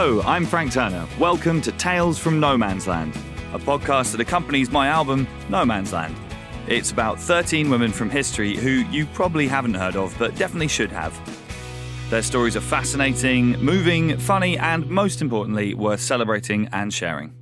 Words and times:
Hello, 0.00 0.22
I'm 0.22 0.46
Frank 0.46 0.70
Turner. 0.70 1.08
Welcome 1.18 1.60
to 1.60 1.72
Tales 1.72 2.20
from 2.20 2.38
No 2.38 2.56
Man's 2.56 2.86
Land, 2.86 3.16
a 3.52 3.58
podcast 3.58 4.12
that 4.12 4.20
accompanies 4.20 4.70
my 4.70 4.86
album, 4.86 5.26
No 5.48 5.64
Man's 5.64 5.92
Land. 5.92 6.14
It's 6.68 6.92
about 6.92 7.18
13 7.18 7.68
women 7.68 7.90
from 7.90 8.08
history 8.08 8.56
who 8.56 8.70
you 8.92 9.06
probably 9.06 9.48
haven't 9.48 9.74
heard 9.74 9.96
of, 9.96 10.14
but 10.16 10.36
definitely 10.36 10.68
should 10.68 10.92
have. 10.92 11.12
Their 12.10 12.22
stories 12.22 12.54
are 12.54 12.60
fascinating, 12.60 13.58
moving, 13.58 14.16
funny, 14.18 14.56
and 14.56 14.88
most 14.88 15.20
importantly, 15.20 15.74
worth 15.74 16.00
celebrating 16.00 16.68
and 16.70 16.94
sharing. 16.94 17.34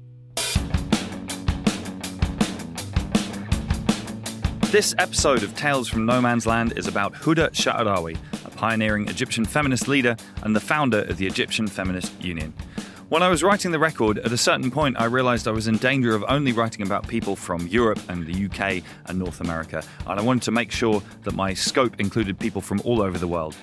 This 4.70 4.95
episode 4.96 5.42
of 5.42 5.54
Tales 5.56 5.91
from 5.91 6.06
No 6.06 6.23
Man's 6.23 6.46
Land 6.46 6.73
is 6.78 6.86
about 6.86 7.12
Huda 7.12 7.50
Sha'arawi, 7.50 8.16
a 8.32 8.35
pioneering 8.56 9.09
Egyptian 9.09 9.45
feminist 9.45 9.87
leader 9.87 10.16
and 10.42 10.56
the 10.56 10.60
founder 10.60 11.02
of 11.02 11.19
the 11.19 11.27
Egyptian 11.27 11.66
Feminist 11.66 12.12
Union. 12.23 12.52
When 13.09 13.23
I 13.23 13.28
was 13.28 13.45
writing 13.45 13.70
the 13.70 13.78
record, 13.78 14.19
at 14.19 14.33
a 14.33 14.37
certain 14.37 14.69
point 14.69 14.98
I 14.98 15.05
realised 15.05 15.47
I 15.47 15.52
was 15.52 15.69
in 15.69 15.77
danger 15.77 16.16
of 16.16 16.24
only 16.27 16.51
writing 16.51 16.84
about 16.84 17.06
people 17.06 17.37
from 17.37 17.64
Europe 17.69 18.00
and 18.09 18.27
the 18.27 18.47
UK 18.47 18.83
and 19.06 19.19
North 19.19 19.41
America, 19.41 19.84
and 20.09 20.19
I 20.19 20.23
wanted 20.24 20.42
to 20.42 20.50
make 20.50 20.73
sure 20.73 21.00
that 21.23 21.34
my 21.34 21.55
scope 21.55 22.00
included 22.00 22.37
people 22.37 22.61
from 22.61 22.80
all 22.84 23.00
over 23.00 23.16
the 23.16 23.28
world. 23.28 23.55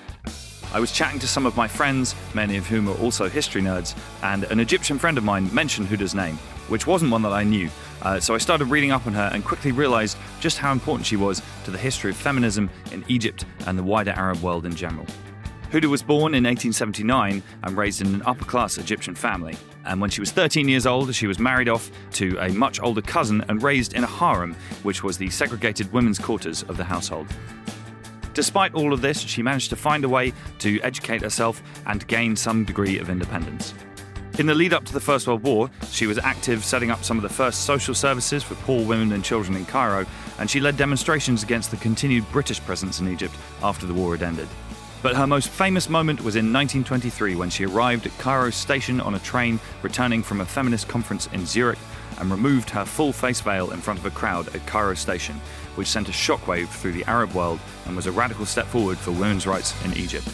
I 0.72 0.80
was 0.80 0.92
chatting 0.92 1.20
to 1.20 1.28
some 1.28 1.44
of 1.44 1.56
my 1.56 1.68
friends, 1.68 2.14
many 2.32 2.56
of 2.56 2.66
whom 2.66 2.88
are 2.88 2.96
also 2.96 3.28
history 3.28 3.60
nerds, 3.60 3.94
and 4.22 4.44
an 4.44 4.60
Egyptian 4.60 4.98
friend 4.98 5.18
of 5.18 5.24
mine 5.24 5.54
mentioned 5.54 5.88
Huda's 5.88 6.14
name, 6.14 6.38
which 6.68 6.86
wasn't 6.86 7.10
one 7.10 7.22
that 7.22 7.32
I 7.32 7.44
knew. 7.44 7.68
Uh, 8.02 8.20
so 8.20 8.34
I 8.34 8.38
started 8.38 8.66
reading 8.66 8.92
up 8.92 9.06
on 9.06 9.12
her 9.14 9.30
and 9.32 9.44
quickly 9.44 9.72
realised 9.72 10.16
just 10.40 10.58
how 10.58 10.72
important 10.72 11.06
she 11.06 11.16
was 11.16 11.42
to 11.64 11.70
the 11.70 11.78
history 11.78 12.10
of 12.10 12.16
feminism 12.16 12.70
in 12.92 13.04
Egypt 13.08 13.44
and 13.66 13.78
the 13.78 13.82
wider 13.82 14.12
Arab 14.12 14.42
world 14.42 14.66
in 14.66 14.74
general. 14.74 15.06
Huda 15.74 15.86
was 15.86 16.04
born 16.04 16.34
in 16.34 16.44
1879 16.44 17.42
and 17.64 17.76
raised 17.76 18.00
in 18.00 18.14
an 18.14 18.22
upper 18.26 18.44
class 18.44 18.78
Egyptian 18.78 19.16
family. 19.16 19.56
And 19.84 20.00
when 20.00 20.08
she 20.08 20.20
was 20.20 20.30
13 20.30 20.68
years 20.68 20.86
old, 20.86 21.12
she 21.14 21.26
was 21.26 21.40
married 21.40 21.68
off 21.68 21.90
to 22.12 22.38
a 22.38 22.50
much 22.50 22.80
older 22.80 23.02
cousin 23.02 23.44
and 23.48 23.60
raised 23.60 23.94
in 23.94 24.04
a 24.04 24.06
harem, 24.06 24.54
which 24.84 25.02
was 25.02 25.18
the 25.18 25.30
segregated 25.30 25.92
women's 25.92 26.18
quarters 26.18 26.62
of 26.62 26.76
the 26.76 26.84
household. 26.84 27.26
Despite 28.34 28.74
all 28.74 28.92
of 28.92 29.00
this, 29.00 29.18
she 29.18 29.42
managed 29.42 29.70
to 29.70 29.76
find 29.76 30.04
a 30.04 30.08
way 30.08 30.32
to 30.60 30.80
educate 30.82 31.22
herself 31.22 31.60
and 31.86 32.06
gain 32.06 32.36
some 32.36 32.64
degree 32.64 32.98
of 32.98 33.10
independence. 33.10 33.74
In 34.36 34.46
the 34.46 34.54
lead 34.54 34.72
up 34.72 34.84
to 34.86 34.92
the 34.92 34.98
First 34.98 35.28
World 35.28 35.44
War, 35.44 35.70
she 35.92 36.08
was 36.08 36.18
active 36.18 36.64
setting 36.64 36.90
up 36.90 37.04
some 37.04 37.16
of 37.16 37.22
the 37.22 37.28
first 37.28 37.60
social 37.60 37.94
services 37.94 38.42
for 38.42 38.56
poor 38.56 38.84
women 38.84 39.12
and 39.12 39.24
children 39.24 39.56
in 39.56 39.64
Cairo, 39.64 40.04
and 40.40 40.50
she 40.50 40.58
led 40.58 40.76
demonstrations 40.76 41.44
against 41.44 41.70
the 41.70 41.76
continued 41.76 42.28
British 42.32 42.60
presence 42.60 42.98
in 42.98 43.06
Egypt 43.06 43.32
after 43.62 43.86
the 43.86 43.94
war 43.94 44.16
had 44.16 44.26
ended. 44.26 44.48
But 45.02 45.14
her 45.14 45.28
most 45.28 45.50
famous 45.50 45.88
moment 45.88 46.18
was 46.18 46.34
in 46.34 46.52
1923 46.52 47.36
when 47.36 47.48
she 47.48 47.64
arrived 47.64 48.06
at 48.06 48.18
Cairo 48.18 48.50
station 48.50 49.00
on 49.00 49.14
a 49.14 49.20
train 49.20 49.60
returning 49.82 50.20
from 50.20 50.40
a 50.40 50.46
feminist 50.46 50.88
conference 50.88 51.28
in 51.28 51.46
Zurich 51.46 51.78
and 52.18 52.28
removed 52.28 52.70
her 52.70 52.84
full 52.84 53.12
face 53.12 53.40
veil 53.40 53.70
in 53.70 53.80
front 53.80 54.00
of 54.00 54.06
a 54.06 54.10
crowd 54.10 54.52
at 54.52 54.66
Cairo 54.66 54.94
station, 54.94 55.40
which 55.76 55.86
sent 55.86 56.08
a 56.08 56.12
shockwave 56.12 56.68
through 56.70 56.92
the 56.92 57.04
Arab 57.04 57.34
world 57.34 57.60
and 57.86 57.94
was 57.94 58.06
a 58.06 58.12
radical 58.12 58.46
step 58.46 58.66
forward 58.66 58.98
for 58.98 59.12
women's 59.12 59.46
rights 59.46 59.72
in 59.84 59.96
Egypt. 59.96 60.28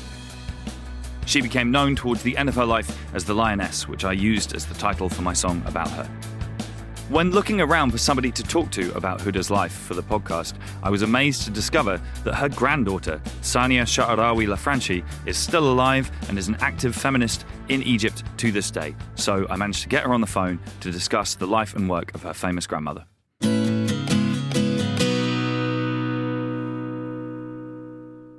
She 1.30 1.40
became 1.40 1.70
known 1.70 1.94
towards 1.94 2.24
the 2.24 2.36
end 2.36 2.48
of 2.48 2.56
her 2.56 2.64
life 2.64 2.90
as 3.14 3.24
the 3.24 3.34
Lioness, 3.34 3.86
which 3.86 4.04
I 4.04 4.10
used 4.10 4.52
as 4.52 4.66
the 4.66 4.74
title 4.74 5.08
for 5.08 5.22
my 5.22 5.32
song 5.32 5.62
about 5.64 5.88
her. 5.90 6.02
When 7.08 7.30
looking 7.30 7.60
around 7.60 7.92
for 7.92 7.98
somebody 7.98 8.32
to 8.32 8.42
talk 8.42 8.72
to 8.72 8.92
about 8.96 9.20
Huda's 9.20 9.48
life 9.48 9.70
for 9.70 9.94
the 9.94 10.02
podcast, 10.02 10.54
I 10.82 10.90
was 10.90 11.02
amazed 11.02 11.42
to 11.42 11.52
discover 11.52 12.02
that 12.24 12.34
her 12.34 12.48
granddaughter, 12.48 13.22
Sania 13.42 13.82
Sha'arawi 13.82 14.48
Lanfranchi, 14.48 15.04
is 15.24 15.38
still 15.38 15.72
alive 15.72 16.10
and 16.28 16.36
is 16.36 16.48
an 16.48 16.56
active 16.58 16.96
feminist 16.96 17.46
in 17.68 17.84
Egypt 17.84 18.24
to 18.38 18.50
this 18.50 18.72
day. 18.72 18.96
So 19.14 19.46
I 19.48 19.54
managed 19.54 19.82
to 19.82 19.88
get 19.88 20.02
her 20.02 20.12
on 20.12 20.20
the 20.20 20.26
phone 20.26 20.58
to 20.80 20.90
discuss 20.90 21.36
the 21.36 21.46
life 21.46 21.76
and 21.76 21.88
work 21.88 22.12
of 22.12 22.24
her 22.24 22.34
famous 22.34 22.66
grandmother. 22.66 23.04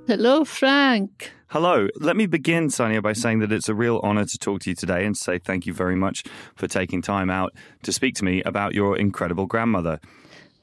Hello, 0.07 0.43
Frank. 0.43 1.31
Hello. 1.51 1.89
Let 1.97 2.15
me 2.15 2.27
begin, 2.27 2.69
Sania, 2.69 3.03
by 3.03 3.11
saying 3.11 3.39
that 3.39 3.51
it's 3.51 3.67
a 3.67 3.75
real 3.75 3.99
honor 4.03 4.23
to 4.23 4.37
talk 4.37 4.61
to 4.61 4.69
you 4.69 4.75
today 4.75 5.05
and 5.05 5.17
say 5.17 5.37
thank 5.37 5.65
you 5.65 5.73
very 5.73 5.97
much 5.97 6.23
for 6.55 6.65
taking 6.65 7.01
time 7.01 7.29
out 7.29 7.53
to 7.83 7.91
speak 7.91 8.15
to 8.15 8.23
me 8.23 8.41
about 8.43 8.73
your 8.73 8.97
incredible 8.97 9.47
grandmother. 9.47 9.99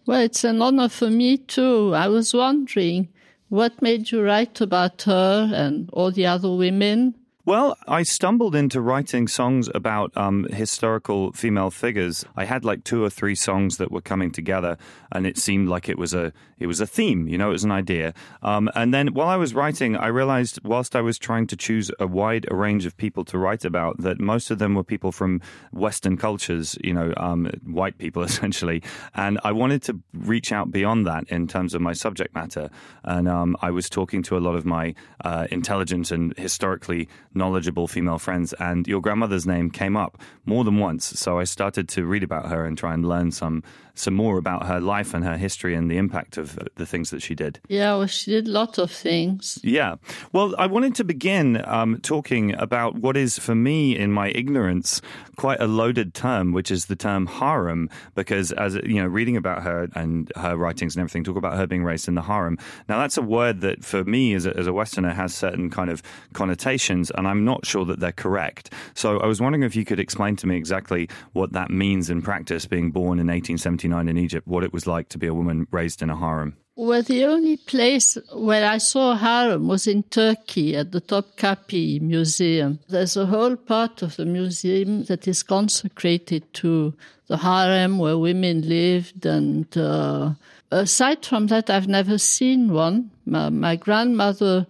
Well, 0.06 0.22
it's 0.22 0.44
an 0.44 0.62
honor 0.62 0.88
for 0.88 1.10
me 1.10 1.36
too. 1.36 1.94
I 1.94 2.08
was 2.08 2.32
wondering 2.32 3.08
what 3.50 3.82
made 3.82 4.10
you 4.10 4.22
write 4.22 4.62
about 4.62 5.02
her 5.02 5.50
and 5.54 5.90
all 5.92 6.10
the 6.10 6.24
other 6.24 6.50
women 6.50 7.14
well, 7.48 7.78
I 7.86 8.02
stumbled 8.02 8.54
into 8.54 8.78
writing 8.78 9.26
songs 9.26 9.70
about 9.74 10.14
um, 10.14 10.44
historical 10.52 11.32
female 11.32 11.70
figures. 11.70 12.22
I 12.36 12.44
had 12.44 12.62
like 12.62 12.84
two 12.84 13.02
or 13.02 13.08
three 13.08 13.34
songs 13.34 13.78
that 13.78 13.90
were 13.90 14.02
coming 14.02 14.30
together, 14.30 14.76
and 15.10 15.26
it 15.26 15.38
seemed 15.38 15.66
like 15.66 15.88
it 15.88 15.96
was 15.96 16.12
a 16.12 16.34
it 16.58 16.66
was 16.66 16.78
a 16.82 16.86
theme. 16.86 17.26
You 17.26 17.38
know, 17.38 17.48
it 17.48 17.52
was 17.52 17.64
an 17.64 17.72
idea. 17.72 18.12
Um, 18.42 18.68
and 18.74 18.92
then 18.92 19.14
while 19.14 19.28
I 19.28 19.36
was 19.36 19.54
writing, 19.54 19.96
I 19.96 20.08
realized 20.08 20.60
whilst 20.62 20.94
I 20.94 21.00
was 21.00 21.18
trying 21.18 21.46
to 21.46 21.56
choose 21.56 21.90
a 21.98 22.06
wide 22.06 22.46
range 22.50 22.84
of 22.84 22.98
people 22.98 23.24
to 23.26 23.38
write 23.38 23.64
about, 23.64 23.96
that 24.02 24.20
most 24.20 24.50
of 24.50 24.58
them 24.58 24.74
were 24.74 24.84
people 24.84 25.10
from 25.10 25.40
Western 25.72 26.18
cultures. 26.18 26.76
You 26.84 26.92
know, 26.92 27.14
um, 27.16 27.50
white 27.64 27.96
people 27.96 28.22
essentially. 28.30 28.82
And 29.14 29.40
I 29.42 29.52
wanted 29.52 29.82
to 29.84 29.98
reach 30.12 30.52
out 30.52 30.70
beyond 30.70 31.06
that 31.06 31.24
in 31.28 31.46
terms 31.46 31.72
of 31.72 31.80
my 31.80 31.94
subject 31.94 32.34
matter. 32.34 32.68
And 33.04 33.26
um, 33.26 33.56
I 33.62 33.70
was 33.70 33.88
talking 33.88 34.22
to 34.24 34.36
a 34.36 34.40
lot 34.40 34.54
of 34.54 34.66
my 34.66 34.94
uh, 35.24 35.46
intelligent 35.50 36.10
and 36.10 36.36
historically 36.36 37.08
knowledgeable 37.38 37.88
female 37.88 38.18
friends, 38.18 38.52
and 38.54 38.86
your 38.86 39.00
grandmother's 39.00 39.46
name 39.46 39.70
came 39.70 39.96
up 39.96 40.20
more 40.44 40.64
than 40.64 40.78
once. 40.78 41.06
So 41.18 41.38
I 41.38 41.44
started 41.44 41.88
to 41.90 42.04
read 42.04 42.22
about 42.22 42.50
her 42.50 42.66
and 42.66 42.76
try 42.76 42.92
and 42.92 43.08
learn 43.08 43.30
some 43.30 43.62
some 43.98 44.14
more 44.14 44.38
about 44.38 44.66
her 44.66 44.80
life 44.80 45.12
and 45.12 45.24
her 45.24 45.36
history 45.36 45.74
and 45.74 45.90
the 45.90 45.96
impact 45.96 46.36
of 46.36 46.58
the 46.76 46.86
things 46.86 47.10
that 47.10 47.20
she 47.20 47.34
did. 47.34 47.60
Yeah, 47.68 47.96
well, 47.96 48.06
she 48.06 48.30
did 48.30 48.46
lots 48.46 48.78
of 48.78 48.90
things. 48.90 49.58
Yeah. 49.62 49.96
Well, 50.32 50.54
I 50.58 50.66
wanted 50.66 50.94
to 50.96 51.04
begin 51.04 51.62
um, 51.66 51.98
talking 52.02 52.54
about 52.54 52.96
what 52.96 53.16
is, 53.16 53.38
for 53.38 53.54
me, 53.54 53.96
in 53.96 54.12
my 54.12 54.28
ignorance, 54.28 55.02
quite 55.36 55.60
a 55.60 55.66
loaded 55.66 56.14
term, 56.14 56.52
which 56.52 56.70
is 56.70 56.86
the 56.86 56.96
term 56.96 57.26
harem, 57.26 57.90
because 58.14 58.52
as 58.52 58.74
you 58.84 59.02
know, 59.02 59.06
reading 59.06 59.36
about 59.36 59.62
her 59.62 59.88
and 59.94 60.32
her 60.36 60.56
writings 60.56 60.94
and 60.94 61.00
everything, 61.00 61.24
talk 61.24 61.36
about 61.36 61.56
her 61.56 61.66
being 61.66 61.84
raised 61.84 62.06
in 62.08 62.14
the 62.14 62.22
harem. 62.22 62.56
Now, 62.88 63.00
that's 63.00 63.16
a 63.16 63.22
word 63.22 63.60
that, 63.62 63.84
for 63.84 64.04
me, 64.04 64.34
as 64.34 64.46
a, 64.46 64.56
as 64.56 64.66
a 64.66 64.72
Westerner, 64.72 65.12
has 65.12 65.34
certain 65.34 65.70
kind 65.70 65.90
of 65.90 66.02
connotations, 66.34 67.10
and 67.16 67.26
I'm 67.26 67.44
not 67.44 67.66
sure 67.66 67.84
that 67.86 67.98
they're 67.98 68.12
correct. 68.12 68.72
So, 68.94 69.18
I 69.18 69.26
was 69.26 69.40
wondering 69.40 69.64
if 69.64 69.74
you 69.74 69.84
could 69.84 69.98
explain 69.98 70.36
to 70.36 70.46
me 70.46 70.56
exactly 70.56 71.08
what 71.32 71.52
that 71.52 71.70
means 71.70 72.10
in 72.10 72.22
practice, 72.22 72.66
being 72.66 72.90
born 72.90 73.18
in 73.18 73.26
1879 73.26 73.87
in 73.92 74.18
Egypt, 74.18 74.46
what 74.46 74.64
it 74.64 74.72
was 74.72 74.86
like 74.86 75.08
to 75.10 75.18
be 75.18 75.26
a 75.26 75.34
woman 75.34 75.66
raised 75.70 76.02
in 76.02 76.10
a 76.10 76.16
harem? 76.16 76.56
Well, 76.80 77.02
the 77.02 77.24
only 77.24 77.56
place 77.56 78.16
where 78.32 78.64
I 78.64 78.78
saw 78.78 79.10
a 79.12 79.16
harem 79.16 79.66
was 79.66 79.88
in 79.88 80.04
Turkey 80.04 80.76
at 80.76 80.92
the 80.92 81.00
Topkapi 81.00 82.00
Museum. 82.00 82.78
There's 82.88 83.16
a 83.16 83.26
whole 83.26 83.56
part 83.56 84.00
of 84.02 84.14
the 84.14 84.24
museum 84.24 85.02
that 85.06 85.26
is 85.26 85.42
consecrated 85.42 86.54
to 86.54 86.94
the 87.26 87.38
harem 87.38 87.98
where 87.98 88.16
women 88.16 88.68
lived. 88.68 89.26
And 89.26 89.76
uh, 89.76 90.34
aside 90.70 91.26
from 91.26 91.48
that, 91.48 91.68
I've 91.68 91.88
never 91.88 92.16
seen 92.16 92.72
one. 92.72 93.10
My, 93.26 93.48
my 93.48 93.74
grandmother 93.74 94.68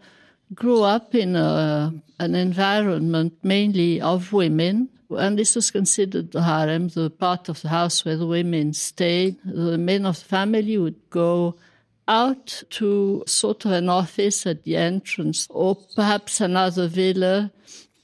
grew 0.55 0.84
up 0.84 1.15
in 1.15 1.37
a, 1.37 1.93
an 2.19 2.34
environment 2.34 3.34
mainly 3.43 4.01
of 4.01 4.33
women 4.33 4.89
and 5.11 5.39
this 5.39 5.55
was 5.55 5.71
considered 5.71 6.33
the 6.33 6.43
harem, 6.43 6.89
the 6.89 7.11
part 7.11 7.49
of 7.49 7.63
the 7.63 7.69
house 7.69 8.05
where 8.05 8.17
the 8.17 8.27
women 8.27 8.73
stayed. 8.73 9.37
The 9.45 9.79
men 9.79 10.05
of 10.05 10.19
the 10.19 10.25
family 10.25 10.77
would 10.77 11.11
go 11.11 11.57
out 12.07 12.63
to 12.71 13.22
sort 13.27 13.65
of 13.65 13.72
an 13.72 13.89
office 13.89 14.47
at 14.47 14.65
the 14.65 14.77
entrance 14.77 15.47
or 15.51 15.77
perhaps 15.95 16.41
another 16.41 16.89
villa 16.89 17.53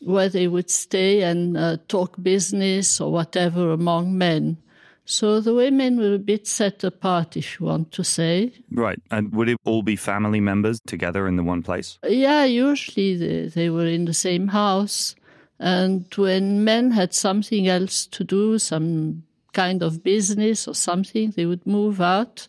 where 0.01 0.29
they 0.29 0.47
would 0.47 0.71
stay 0.71 1.23
and 1.23 1.57
uh, 1.57 1.79
talk 1.89 2.23
business 2.23 3.01
or 3.01 3.11
whatever 3.11 3.73
among 3.73 4.17
men. 4.17 4.59
So 5.07 5.41
the 5.41 5.55
women 5.55 5.99
were 5.99 6.15
a 6.15 6.19
bit 6.19 6.47
set 6.47 6.83
apart, 6.83 7.37
if 7.37 7.59
you 7.59 7.67
want 7.67 7.93
to 7.93 8.05
say. 8.05 8.53
Right. 8.71 8.99
And 9.11 9.33
would 9.35 9.51
it 9.51 9.59
all 9.65 9.83
be 9.83 9.97
family 9.97 10.41
members 10.41 10.81
together 10.87 11.27
in 11.29 11.37
the 11.37 11.43
one 11.43 11.63
place? 11.63 11.99
Yeah, 12.07 12.45
usually 12.45 13.17
they, 13.17 13.49
they 13.49 13.71
were 13.71 13.87
in 13.87 14.07
the 14.07 14.15
same 14.15 14.49
house. 14.49 15.15
And 15.59 16.07
when 16.17 16.65
men 16.65 16.91
had 16.91 17.15
something 17.15 17.69
else 17.69 18.07
to 18.07 18.25
do, 18.25 18.59
some 18.59 19.23
kind 19.53 19.83
of 19.83 20.03
business 20.03 20.67
or 20.67 20.75
something, 20.75 21.31
they 21.31 21.47
would 21.47 21.67
move 21.67 22.01
out 22.01 22.49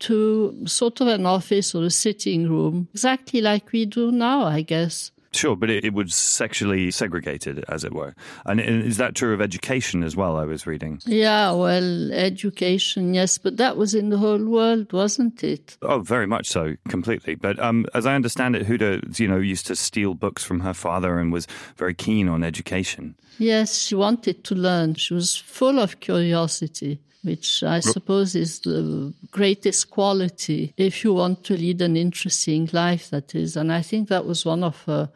to 0.00 0.66
sort 0.66 1.00
of 1.00 1.08
an 1.08 1.26
office 1.26 1.74
or 1.74 1.84
a 1.84 1.90
sitting 1.90 2.48
room, 2.48 2.88
exactly 2.92 3.40
like 3.40 3.70
we 3.70 3.84
do 3.84 4.10
now, 4.10 4.44
I 4.44 4.62
guess. 4.62 5.12
Sure, 5.32 5.54
but 5.54 5.70
it, 5.70 5.84
it, 5.84 5.94
was 5.94 6.14
sexually 6.14 6.90
segregated, 6.90 7.64
as 7.68 7.84
it 7.84 7.94
were. 7.94 8.14
And 8.44 8.60
is 8.60 8.96
that 8.96 9.14
true 9.14 9.32
of 9.32 9.40
education 9.40 10.02
as 10.02 10.16
well? 10.16 10.36
I 10.36 10.44
was 10.44 10.66
reading. 10.66 11.00
Yeah, 11.06 11.52
well, 11.52 12.12
education, 12.12 13.14
yes, 13.14 13.38
but 13.38 13.56
that 13.58 13.76
was 13.76 13.94
in 13.94 14.08
the 14.08 14.18
whole 14.18 14.44
world, 14.44 14.92
wasn't 14.92 15.44
it? 15.44 15.76
Oh, 15.82 16.00
very 16.00 16.26
much 16.26 16.48
so, 16.48 16.74
completely. 16.88 17.36
But 17.36 17.60
um, 17.60 17.86
as 17.94 18.06
I 18.06 18.16
understand 18.16 18.56
it, 18.56 18.66
Huda, 18.66 19.18
you 19.20 19.28
know, 19.28 19.38
used 19.38 19.68
to 19.68 19.76
steal 19.76 20.14
books 20.14 20.42
from 20.42 20.60
her 20.60 20.74
father 20.74 21.20
and 21.20 21.32
was 21.32 21.46
very 21.76 21.94
keen 21.94 22.28
on 22.28 22.42
education. 22.42 23.14
Yes, 23.38 23.78
she 23.78 23.94
wanted 23.94 24.42
to 24.44 24.56
learn. 24.56 24.94
She 24.94 25.14
was 25.14 25.36
full 25.36 25.78
of 25.78 26.00
curiosity 26.00 27.00
which 27.22 27.62
I 27.62 27.80
suppose 27.80 28.34
is 28.34 28.60
the 28.60 29.12
greatest 29.30 29.90
quality 29.90 30.72
if 30.76 31.04
you 31.04 31.12
want 31.12 31.44
to 31.44 31.56
lead 31.56 31.82
an 31.82 31.96
interesting 31.96 32.68
life, 32.72 33.10
that 33.10 33.34
is. 33.34 33.56
And 33.56 33.72
I 33.72 33.82
think 33.82 34.08
that 34.08 34.26
was 34.26 34.44
one 34.44 34.64
of 34.64 34.82
her 34.84 35.10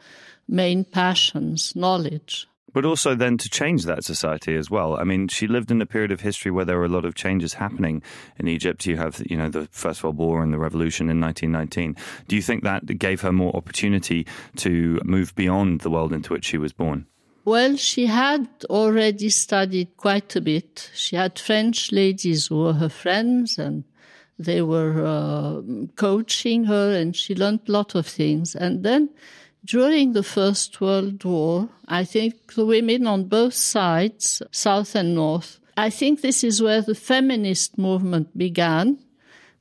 main 0.49 0.85
passions, 0.85 1.75
knowledge. 1.75 2.47
But 2.73 2.85
also 2.85 3.15
then 3.15 3.39
to 3.39 3.49
change 3.49 3.85
that 3.85 4.05
society 4.05 4.57
as 4.57 4.69
well. 4.69 4.97
I 4.97 5.05
mean, 5.05 5.29
she 5.29 5.47
lived 5.47 5.71
in 5.71 5.81
a 5.81 5.87
period 5.87 6.11
of 6.11 6.23
history 6.23 6.51
where 6.51 6.65
there 6.65 6.77
were 6.77 6.85
a 6.85 6.89
lot 6.89 7.05
of 7.05 7.15
changes 7.15 7.55
happening 7.55 8.03
in 8.37 8.49
Egypt. 8.49 8.85
You 8.85 8.97
have, 8.97 9.23
you 9.25 9.37
know, 9.37 9.49
the 9.49 9.69
First 9.71 10.03
World 10.03 10.17
War 10.17 10.43
and 10.43 10.53
the 10.53 10.59
revolution 10.59 11.09
in 11.09 11.21
1919. 11.21 11.97
Do 12.27 12.35
you 12.35 12.43
think 12.43 12.65
that 12.65 12.87
gave 12.99 13.21
her 13.21 13.31
more 13.31 13.55
opportunity 13.55 14.27
to 14.57 15.01
move 15.05 15.35
beyond 15.37 15.83
the 15.83 15.91
world 15.91 16.13
into 16.13 16.33
which 16.33 16.47
she 16.47 16.59
was 16.59 16.73
born? 16.73 17.07
Well, 17.45 17.77
she 17.77 18.07
had 18.07 18.49
already 18.71 19.29
studied 19.29 19.97
quite 19.97 20.35
a 20.35 20.41
bit. 20.41 20.91
She 20.95 21.17
had 21.17 21.39
French 21.39 21.93
ladies 21.93 22.47
who 22.47 22.61
were 22.61 22.73
her 22.75 22.89
friends 22.89 23.59
and 23.59 23.85
they 24.39 24.63
were 24.63 25.05
uh, 25.05 25.61
coaching 25.97 26.65
her 26.65 26.93
and 26.93 27.15
she 27.15 27.35
learned 27.35 27.61
a 27.69 27.73
lot 27.73 27.95
of 27.95 28.07
things. 28.07 28.55
And 28.55 28.83
then 28.83 29.11
during 29.65 30.13
the 30.13 30.23
First 30.23 30.81
World 30.81 31.23
War, 31.25 31.69
I 31.87 32.05
think 32.05 32.55
the 32.55 32.65
women 32.65 33.07
on 33.07 33.25
both 33.25 33.55
sides, 33.55 34.43
South 34.51 34.95
and 34.95 35.15
North, 35.15 35.61
I 35.77 35.91
think 35.91 36.21
this 36.21 36.45
is 36.45 36.63
where 36.63 36.81
the 36.81 36.95
feminist 36.95 37.77
movement 37.77 38.37
began. 38.37 38.99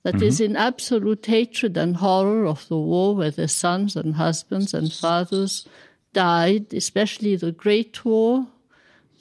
That 0.03 0.15
mm-hmm. 0.15 0.23
is 0.23 0.41
in 0.41 0.57
absolute 0.57 1.25
hatred 1.25 1.77
and 1.77 1.95
horror 1.95 2.45
of 2.45 2.67
the 2.67 2.77
war 2.77 3.15
where 3.15 3.31
their 3.31 3.47
sons 3.47 3.95
and 3.95 4.15
husbands 4.15 4.73
and 4.73 4.91
fathers 4.91 5.65
died, 6.13 6.73
especially 6.73 7.35
the 7.35 7.51
Great 7.51 8.03
War. 8.05 8.47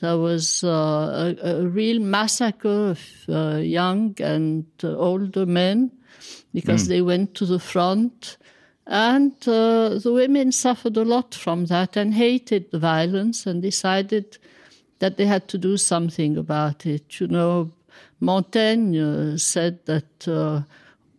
There 0.01 0.19
was 0.19 0.65
uh, 0.65 1.35
a, 1.43 1.49
a, 1.49 1.67
real 1.67 2.01
massacre 2.01 2.91
of 2.91 3.01
uh, 3.29 3.59
young 3.59 4.17
and 4.19 4.67
uh, 4.83 4.97
older 4.97 5.47
men 5.47 5.93
because 6.53 6.85
mm. 6.85 6.89
they 6.89 7.03
went 7.03 7.35
to 7.37 7.47
the 7.47 7.61
front. 7.61 8.37
And 8.85 9.33
uh, 9.47 10.01
the 10.01 10.13
women 10.13 10.51
suffered 10.51 10.97
a 10.97 11.05
lot 11.05 11.35
from 11.35 11.67
that 11.67 11.97
and 11.97 12.15
hated 12.15 12.73
the 12.73 12.81
violence 12.81 13.47
and 13.47 13.63
decided 13.63 14.39
that 14.99 15.19
they 15.19 15.27
had 15.27 15.47
to 15.49 15.59
do 15.59 15.77
something 15.77 16.37
about 16.37 16.85
it. 16.85 17.21
You 17.21 17.29
know, 17.29 17.71
Montaigne 18.19 19.37
said 19.39 19.87
that 19.87 20.27
uh, 20.27 20.63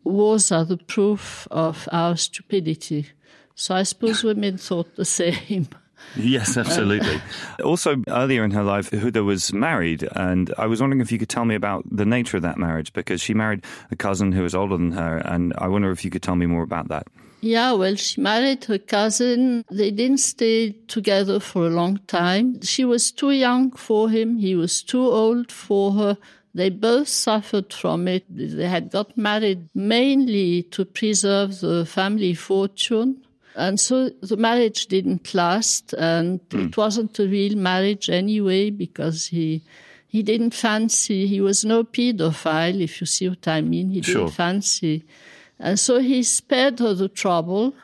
wars 0.03 0.51
are 0.51 0.65
the 0.65 0.77
proof 0.77 1.47
of 1.51 1.87
our 1.91 2.17
stupidity. 2.17 3.07
So 3.55 3.75
I 3.75 3.83
suppose 3.83 4.23
women 4.23 4.57
thought 4.57 4.95
the 4.95 5.05
same. 5.05 5.67
Yes, 6.17 6.57
absolutely. 6.57 7.21
also, 7.63 8.03
earlier 8.09 8.43
in 8.43 8.51
her 8.51 8.63
life, 8.63 8.91
Huda 8.91 9.23
was 9.25 9.53
married, 9.53 10.07
and 10.15 10.53
I 10.57 10.67
was 10.67 10.81
wondering 10.81 11.01
if 11.01 11.11
you 11.11 11.17
could 11.17 11.29
tell 11.29 11.45
me 11.45 11.55
about 11.55 11.85
the 11.89 12.05
nature 12.05 12.37
of 12.37 12.43
that 12.43 12.57
marriage 12.57 12.93
because 12.93 13.21
she 13.21 13.33
married 13.33 13.63
a 13.89 13.95
cousin 13.95 14.31
who 14.31 14.43
was 14.43 14.53
older 14.53 14.77
than 14.77 14.91
her, 14.91 15.17
and 15.19 15.53
I 15.57 15.67
wonder 15.69 15.91
if 15.91 16.03
you 16.03 16.11
could 16.11 16.21
tell 16.21 16.35
me 16.35 16.45
more 16.45 16.61
about 16.61 16.89
that. 16.89 17.07
Yeah, 17.41 17.73
well, 17.73 17.95
she 17.95 18.21
married 18.21 18.63
her 18.65 18.77
cousin. 18.77 19.65
They 19.69 19.91
didn't 19.91 20.19
stay 20.19 20.71
together 20.87 21.39
for 21.39 21.65
a 21.65 21.69
long 21.69 21.97
time. 22.07 22.61
She 22.61 22.85
was 22.85 23.11
too 23.11 23.31
young 23.31 23.71
for 23.71 24.09
him, 24.09 24.37
he 24.37 24.55
was 24.55 24.83
too 24.83 25.05
old 25.05 25.51
for 25.51 25.93
her. 25.93 26.17
They 26.55 26.69
both 26.69 27.07
suffered 27.07 27.73
from 27.73 28.07
it. 28.07 28.25
They 28.29 28.67
had 28.67 28.91
got 28.91 29.17
married 29.17 29.69
mainly 29.73 30.63
to 30.71 30.85
preserve 30.85 31.59
the 31.61 31.85
family 31.85 32.35
fortune. 32.35 33.23
And 33.55 33.79
so 33.79 34.09
the 34.21 34.37
marriage 34.37 34.87
didn't 34.87 35.33
last, 35.33 35.93
and 35.93 36.39
mm. 36.49 36.67
it 36.67 36.77
wasn't 36.77 37.19
a 37.19 37.27
real 37.27 37.55
marriage 37.55 38.09
anyway 38.09 38.71
because 38.71 39.27
he 39.27 39.61
he 40.07 40.23
didn't 40.23 40.53
fancy. 40.53 41.27
He 41.27 41.41
was 41.41 41.63
no 41.63 41.83
pedophile, 41.83 42.81
if 42.81 43.01
you 43.01 43.07
see 43.07 43.29
what 43.29 43.47
I 43.47 43.61
mean. 43.61 43.89
He 43.91 44.01
didn't 44.01 44.29
fancy, 44.29 45.05
and 45.59 45.79
so 45.79 45.99
he 45.99 46.23
spared 46.23 46.79
her 46.79 46.93
the 46.95 47.09
trouble, 47.09 47.75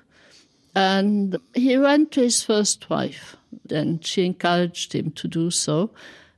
and 0.76 1.38
he 1.54 1.78
went 1.78 2.12
to 2.14 2.22
his 2.22 2.44
first 2.44 2.90
wife. 2.90 3.36
And 3.72 4.06
she 4.06 4.26
encouraged 4.26 4.94
him 4.94 5.12
to 5.12 5.28
do 5.28 5.52
so, 5.52 5.92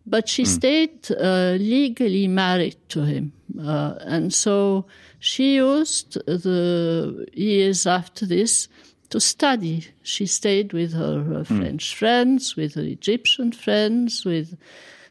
but 0.06 0.28
she 0.28 0.44
mm. 0.44 0.48
stayed 0.48 1.12
uh, 1.12 1.58
legally 1.60 2.28
married 2.28 2.78
to 2.90 3.04
him, 3.04 3.32
uh, 3.62 3.96
and 4.02 4.34
so 4.34 4.86
she 5.20 5.56
used 5.56 6.14
the 6.26 7.28
years 7.34 7.86
after 7.86 8.26
this 8.26 8.68
to 9.12 9.20
study. 9.20 9.86
She 10.02 10.26
stayed 10.26 10.74
with 10.74 10.94
her, 10.94 11.20
mm. 11.20 11.46
French 11.46 11.96
friends, 11.96 12.56
with 12.56 12.74
her 12.76 12.82
Egyptian 12.82 13.52
friends, 13.52 14.26
with 14.26 14.58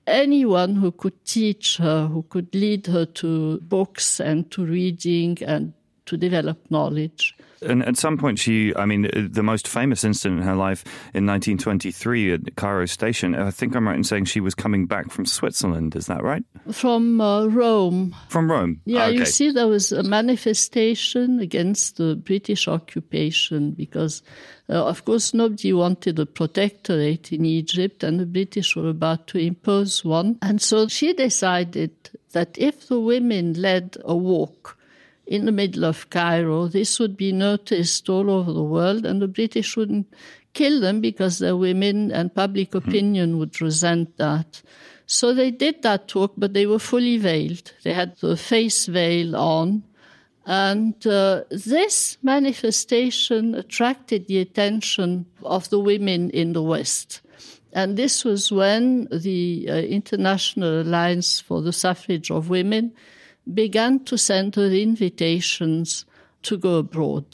anyone 0.06 0.74
who 0.76 0.90
could 0.90 1.24
teach 1.24 1.76
her, 1.76 2.06
who 2.08 2.22
could 2.28 2.52
lead 2.54 2.86
her 2.88 3.06
to 3.06 3.58
books 3.60 4.20
and 4.20 4.50
to 4.50 4.64
reading 4.64 5.38
and 5.46 5.72
to 6.06 6.16
develop 6.16 6.58
knowledge. 6.70 7.36
And 7.62 7.84
at 7.84 7.96
some 7.96 8.16
point, 8.16 8.38
she, 8.38 8.74
I 8.74 8.86
mean, 8.86 9.10
the 9.14 9.42
most 9.42 9.68
famous 9.68 10.02
incident 10.02 10.40
in 10.40 10.46
her 10.46 10.54
life 10.54 10.84
in 11.12 11.26
1923 11.26 12.32
at 12.32 12.56
Cairo 12.56 12.86
Station, 12.86 13.34
I 13.34 13.50
think 13.50 13.74
I'm 13.74 13.86
right 13.86 13.96
in 13.96 14.04
saying 14.04 14.24
she 14.26 14.40
was 14.40 14.54
coming 14.54 14.86
back 14.86 15.10
from 15.10 15.26
Switzerland. 15.26 15.94
Is 15.94 16.06
that 16.06 16.22
right? 16.22 16.42
From 16.72 17.20
uh, 17.20 17.46
Rome. 17.46 18.16
From 18.28 18.50
Rome. 18.50 18.80
Yeah, 18.86 19.06
okay. 19.06 19.18
you 19.18 19.26
see, 19.26 19.50
there 19.50 19.68
was 19.68 19.92
a 19.92 20.02
manifestation 20.02 21.38
against 21.40 21.96
the 21.98 22.16
British 22.16 22.66
occupation 22.66 23.72
because, 23.72 24.22
uh, 24.68 24.84
of 24.86 25.04
course, 25.04 25.34
nobody 25.34 25.72
wanted 25.72 26.18
a 26.18 26.26
protectorate 26.26 27.32
in 27.32 27.44
Egypt, 27.44 28.02
and 28.02 28.18
the 28.18 28.26
British 28.26 28.74
were 28.74 28.88
about 28.88 29.26
to 29.28 29.38
impose 29.38 30.04
one. 30.04 30.38
And 30.40 30.62
so 30.62 30.88
she 30.88 31.12
decided 31.12 31.92
that 32.32 32.56
if 32.56 32.88
the 32.88 33.00
women 33.00 33.52
led 33.54 33.96
a 34.04 34.16
walk, 34.16 34.78
in 35.30 35.46
the 35.46 35.52
middle 35.52 35.84
of 35.84 36.10
Cairo. 36.10 36.66
This 36.66 36.98
would 36.98 37.16
be 37.16 37.30
noticed 37.32 38.10
all 38.10 38.28
over 38.28 38.52
the 38.52 38.62
world, 38.62 39.06
and 39.06 39.22
the 39.22 39.28
British 39.28 39.76
wouldn't 39.76 40.12
kill 40.52 40.80
them 40.80 41.00
because 41.00 41.38
they're 41.38 41.56
women, 41.56 42.10
and 42.10 42.34
public 42.34 42.72
hmm. 42.72 42.78
opinion 42.78 43.38
would 43.38 43.58
resent 43.62 44.18
that. 44.18 44.60
So 45.06 45.32
they 45.32 45.50
did 45.50 45.82
that 45.82 46.08
talk, 46.08 46.34
but 46.36 46.52
they 46.52 46.66
were 46.66 46.80
fully 46.80 47.16
veiled. 47.16 47.72
They 47.84 47.94
had 47.94 48.16
the 48.18 48.36
face 48.36 48.86
veil 48.86 49.34
on. 49.36 49.84
And 50.46 51.06
uh, 51.06 51.44
this 51.50 52.18
manifestation 52.22 53.54
attracted 53.54 54.26
the 54.26 54.38
attention 54.38 55.26
of 55.42 55.70
the 55.70 55.78
women 55.78 56.30
in 56.30 56.54
the 56.54 56.62
West. 56.62 57.20
And 57.72 57.96
this 57.96 58.24
was 58.24 58.50
when 58.50 59.06
the 59.12 59.66
uh, 59.68 59.74
International 59.74 60.82
Alliance 60.82 61.38
for 61.38 61.62
the 61.62 61.72
Suffrage 61.72 62.30
of 62.30 62.48
Women 62.48 62.92
began 63.52 64.04
to 64.04 64.16
send 64.16 64.54
her 64.56 64.70
invitations 64.70 66.04
to 66.42 66.56
go 66.56 66.76
abroad. 66.76 67.26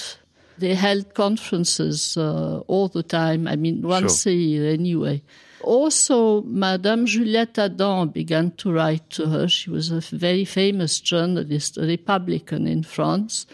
They 0.58 0.75
held 0.75 1.14
conferences 1.14 2.16
uh, 2.16 2.60
all 2.66 2.88
the 2.88 3.02
time, 3.02 3.46
I 3.46 3.56
mean, 3.56 3.82
once 3.82 4.22
sure. 4.22 4.32
a 4.32 4.36
year 4.36 4.72
anyway. 4.72 5.22
Also, 5.62 6.42
Madame 6.42 7.06
Juliette 7.06 7.58
Adam 7.58 8.08
began 8.08 8.52
to 8.52 8.72
write 8.72 9.10
to 9.10 9.26
her. 9.26 9.48
She 9.48 9.68
was 9.70 9.90
a 9.90 10.00
very 10.00 10.44
famous 10.44 11.00
journalist, 11.00 11.76
a 11.76 11.82
Republican 11.82 12.66
in 12.66 12.84
France, 12.84 13.46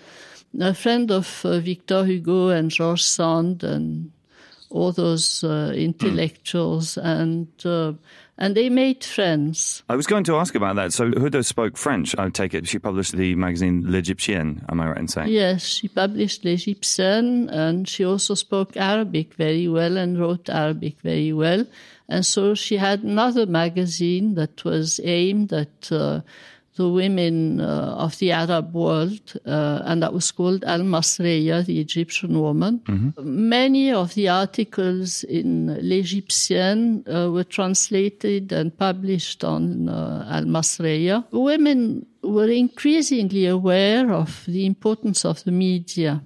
a 0.60 0.74
friend 0.74 1.10
of 1.10 1.44
uh, 1.44 1.58
Victor 1.58 2.04
Hugo 2.04 2.48
and 2.48 2.70
George 2.70 3.02
Sand 3.02 3.64
and 3.64 4.12
all 4.72 4.92
those 4.92 5.44
uh, 5.44 5.72
intellectuals. 5.74 6.96
Mm. 6.96 7.20
And 7.20 7.66
uh, 7.66 7.92
and 8.38 8.56
they 8.56 8.70
made 8.70 9.04
friends. 9.04 9.82
I 9.88 9.94
was 9.94 10.06
going 10.06 10.24
to 10.24 10.36
ask 10.36 10.54
about 10.54 10.76
that. 10.76 10.92
So 10.92 11.10
Huda 11.10 11.44
spoke 11.44 11.76
French, 11.76 12.16
I 12.18 12.28
take 12.30 12.54
it. 12.54 12.66
She 12.66 12.78
published 12.78 13.14
the 13.14 13.34
magazine 13.36 13.84
L'Egyptienne, 13.86 14.64
am 14.68 14.80
I 14.80 14.88
right 14.88 14.98
in 14.98 15.06
saying? 15.06 15.28
Yes, 15.28 15.62
she 15.62 15.86
published 15.88 16.44
L'Egyptienne 16.44 17.48
and 17.50 17.86
she 17.86 18.04
also 18.04 18.34
spoke 18.34 18.76
Arabic 18.76 19.34
very 19.34 19.68
well 19.68 19.96
and 19.96 20.18
wrote 20.18 20.48
Arabic 20.48 21.00
very 21.02 21.32
well. 21.32 21.64
And 22.08 22.26
so 22.26 22.54
she 22.54 22.78
had 22.78 23.04
another 23.04 23.46
magazine 23.46 24.34
that 24.34 24.64
was 24.64 25.00
aimed 25.04 25.52
at 25.52 25.92
uh, 25.92 26.22
the 26.76 26.88
women 26.88 27.60
uh, 27.60 27.94
of 27.98 28.18
the 28.18 28.32
Arab 28.32 28.72
world, 28.72 29.34
uh, 29.46 29.82
and 29.84 30.02
that 30.02 30.14
was 30.14 30.30
called 30.32 30.64
Al 30.64 30.80
Masreya, 30.80 31.64
the 31.64 31.80
Egyptian 31.80 32.40
woman. 32.40 32.80
Mm-hmm. 32.84 33.48
Many 33.48 33.92
of 33.92 34.14
the 34.14 34.28
articles 34.28 35.22
in 35.24 35.76
L'Egyptienne 35.82 37.04
uh, 37.06 37.30
were 37.30 37.44
translated 37.44 38.52
and 38.52 38.76
published 38.76 39.44
on 39.44 39.88
uh, 39.88 40.26
Al 40.30 40.44
Masreya. 40.44 41.24
Women 41.30 42.06
were 42.22 42.48
increasingly 42.48 43.46
aware 43.46 44.10
of 44.12 44.44
the 44.46 44.64
importance 44.64 45.26
of 45.26 45.44
the 45.44 45.52
media. 45.52 46.22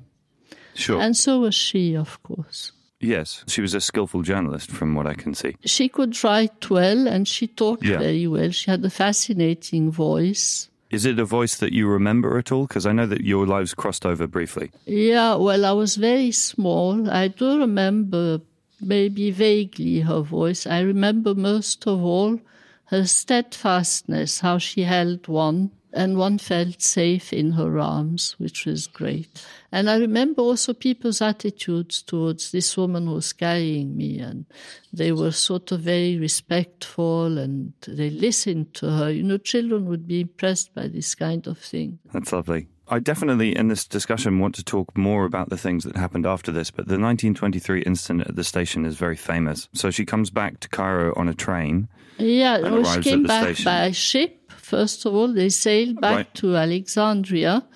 Sure. 0.75 1.01
And 1.01 1.17
so 1.17 1.41
was 1.41 1.55
she, 1.55 1.97
of 1.97 2.23
course. 2.23 2.73
Yes, 3.07 3.45
she 3.47 3.61
was 3.61 3.73
a 3.75 3.81
skillful 3.81 4.23
journalist, 4.23 4.71
from 4.71 4.95
what 4.97 5.07
I 5.07 5.15
can 5.15 5.33
see. 5.35 5.55
She 5.65 5.89
could 5.89 6.13
write 6.25 6.69
well 6.71 7.07
and 7.07 7.27
she 7.29 7.47
talked 7.47 7.85
Yeah. 7.85 7.99
very 7.99 8.27
well. 8.27 8.51
She 8.51 8.71
had 8.71 8.85
a 8.85 8.91
fascinating 8.91 9.91
voice. 9.93 10.69
Is 10.91 11.05
it 11.05 11.19
a 11.19 11.25
voice 11.25 11.57
that 11.57 11.73
you 11.73 11.87
remember 11.89 12.39
at 12.39 12.51
all? 12.53 12.67
Because 12.67 12.87
I 12.87 12.93
know 12.93 13.07
that 13.07 13.23
your 13.25 13.47
lives 13.47 13.75
crossed 13.75 14.05
over 14.07 14.27
briefly. 14.27 14.71
Yeah, 14.87 15.35
well, 15.37 15.65
I 15.65 15.73
was 15.73 15.97
very 15.97 16.33
small. 16.33 17.11
I 17.11 17.29
do 17.29 17.59
remember 17.59 18.41
maybe 18.81 19.31
vaguely 19.31 20.01
her 20.01 20.21
voice. 20.21 20.67
I 20.67 20.81
remember 20.81 21.35
most 21.35 21.87
of 21.87 22.03
all 22.05 22.41
her 22.87 23.05
steadfastness, 23.07 24.41
how 24.41 24.59
she 24.59 24.83
held 24.83 25.29
one, 25.29 25.71
and 25.93 26.19
one 26.19 26.39
felt 26.39 26.83
safe 26.83 27.33
in 27.33 27.53
her 27.53 27.79
arms, 27.81 28.35
which 28.39 28.67
was 28.67 28.87
great. 28.87 29.45
And 29.73 29.91
I 29.91 29.97
remember 29.99 30.43
also 30.43 30.73
people's 30.75 31.21
attitudes 31.21 32.03
towards 32.03 32.53
this 32.53 32.77
woman 32.77 33.07
who 33.07 33.15
was 33.15 33.33
carrying 33.33 33.97
me, 33.97 34.19
and 34.19 34.47
they 34.93 35.13
were 35.13 35.33
sort 35.33 35.73
of 35.73 35.81
very 35.81 36.17
respectful 36.19 37.39
and 37.39 37.73
they 37.87 38.11
listened 38.11 38.75
to 38.75 38.91
her. 38.91 39.11
You 39.11 39.23
know, 39.23 39.39
children 39.39 39.87
would 39.87 40.07
be 40.07 40.21
impressed 40.23 40.75
by 40.75 40.89
this 40.89 41.15
kind 41.15 41.47
of 41.47 41.59
thing. 41.59 41.99
That's 42.13 42.33
lovely. 42.33 42.69
I 42.89 43.01
definitely, 43.01 43.57
in 43.57 43.67
this 43.67 43.85
discussion, 43.85 44.39
want 44.39 44.55
to 44.55 44.63
talk 44.65 44.97
more 44.97 45.25
about 45.25 45.49
the 45.51 45.57
things 45.59 45.83
that 45.83 45.97
happened 45.97 46.25
after 46.25 46.53
this, 46.53 46.71
but 46.71 46.87
the 46.87 46.93
1923 47.01 47.83
incident 47.83 48.29
at 48.29 48.37
the 48.37 48.45
station 48.45 48.85
is 48.85 48.97
very 48.97 49.17
famous. 49.17 49.69
So 49.75 49.91
she 49.91 50.05
comes 50.05 50.31
back 50.31 50.61
to 50.61 50.69
Cairo 50.69 51.13
on 51.17 51.29
a 51.29 51.35
train. 51.35 51.89
Yeah, 52.19 52.61
well, 52.61 52.85
she 52.85 52.91
arrives 52.91 53.05
came 53.05 53.19
at 53.19 53.23
the 53.23 53.29
back 53.29 53.43
station. 53.45 53.65
by 53.65 53.91
ship. 53.91 54.53
First 54.53 55.05
of 55.05 55.15
all, 55.15 55.33
they 55.33 55.49
sailed 55.49 56.01
back 56.01 56.17
Right. 56.17 56.35
to 56.35 56.57
Alexandria, 56.57 57.67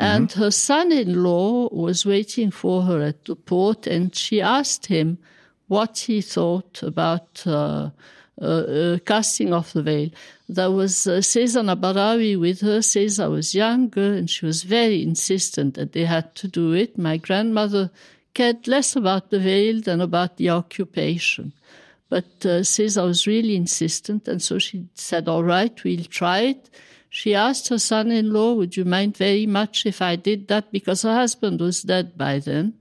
and 0.00 0.32
her 0.32 0.50
son 0.50 0.92
in 0.92 1.22
law 1.22 1.68
was 1.72 2.06
waiting 2.06 2.50
for 2.50 2.82
her 2.82 3.02
at 3.02 3.24
the 3.24 3.36
port, 3.36 3.86
and 3.86 4.14
she 4.14 4.40
asked 4.40 4.86
him 4.86 5.18
what 5.68 5.98
he 5.98 6.20
thought 6.20 6.82
about 6.82 7.42
uh, 7.46 7.90
uh, 8.40 8.44
uh, 8.44 8.98
casting 9.04 9.52
off 9.52 9.74
the 9.74 9.82
veil. 9.82 10.08
There 10.48 10.70
was 10.70 11.06
uh, 11.06 11.20
Cesar 11.20 11.60
Nabarawi 11.60 12.40
with 12.40 12.62
her. 12.62 12.80
Cesar 12.80 13.28
was 13.28 13.54
younger, 13.54 14.14
and 14.14 14.30
she 14.30 14.46
was 14.46 14.62
very 14.62 15.02
insistent 15.02 15.74
that 15.74 15.92
they 15.92 16.06
had 16.06 16.34
to 16.36 16.48
do 16.48 16.72
it. 16.72 16.96
My 16.96 17.18
grandmother 17.18 17.90
cared 18.32 18.66
less 18.66 18.96
about 18.96 19.28
the 19.28 19.38
veil 19.38 19.82
than 19.82 20.00
about 20.00 20.38
the 20.38 20.48
occupation. 20.48 21.52
But 22.08 22.46
uh, 22.46 22.62
Cesar 22.62 23.04
was 23.04 23.26
really 23.26 23.56
insistent, 23.56 24.26
and 24.26 24.40
so 24.40 24.58
she 24.58 24.86
said, 24.94 25.28
All 25.28 25.44
right, 25.44 25.84
we'll 25.84 26.04
try 26.04 26.40
it. 26.40 26.70
She 27.12 27.34
asked 27.34 27.68
her 27.68 27.78
son 27.78 28.12
in 28.12 28.32
law, 28.32 28.54
Would 28.54 28.76
you 28.76 28.84
mind 28.84 29.16
very 29.16 29.44
much 29.44 29.84
if 29.84 30.00
I 30.00 30.14
did 30.14 30.46
that? 30.46 30.70
Because 30.70 31.02
her 31.02 31.14
husband 31.14 31.60
was 31.60 31.82
dead 31.82 32.16
by 32.16 32.38
then. 32.38 32.74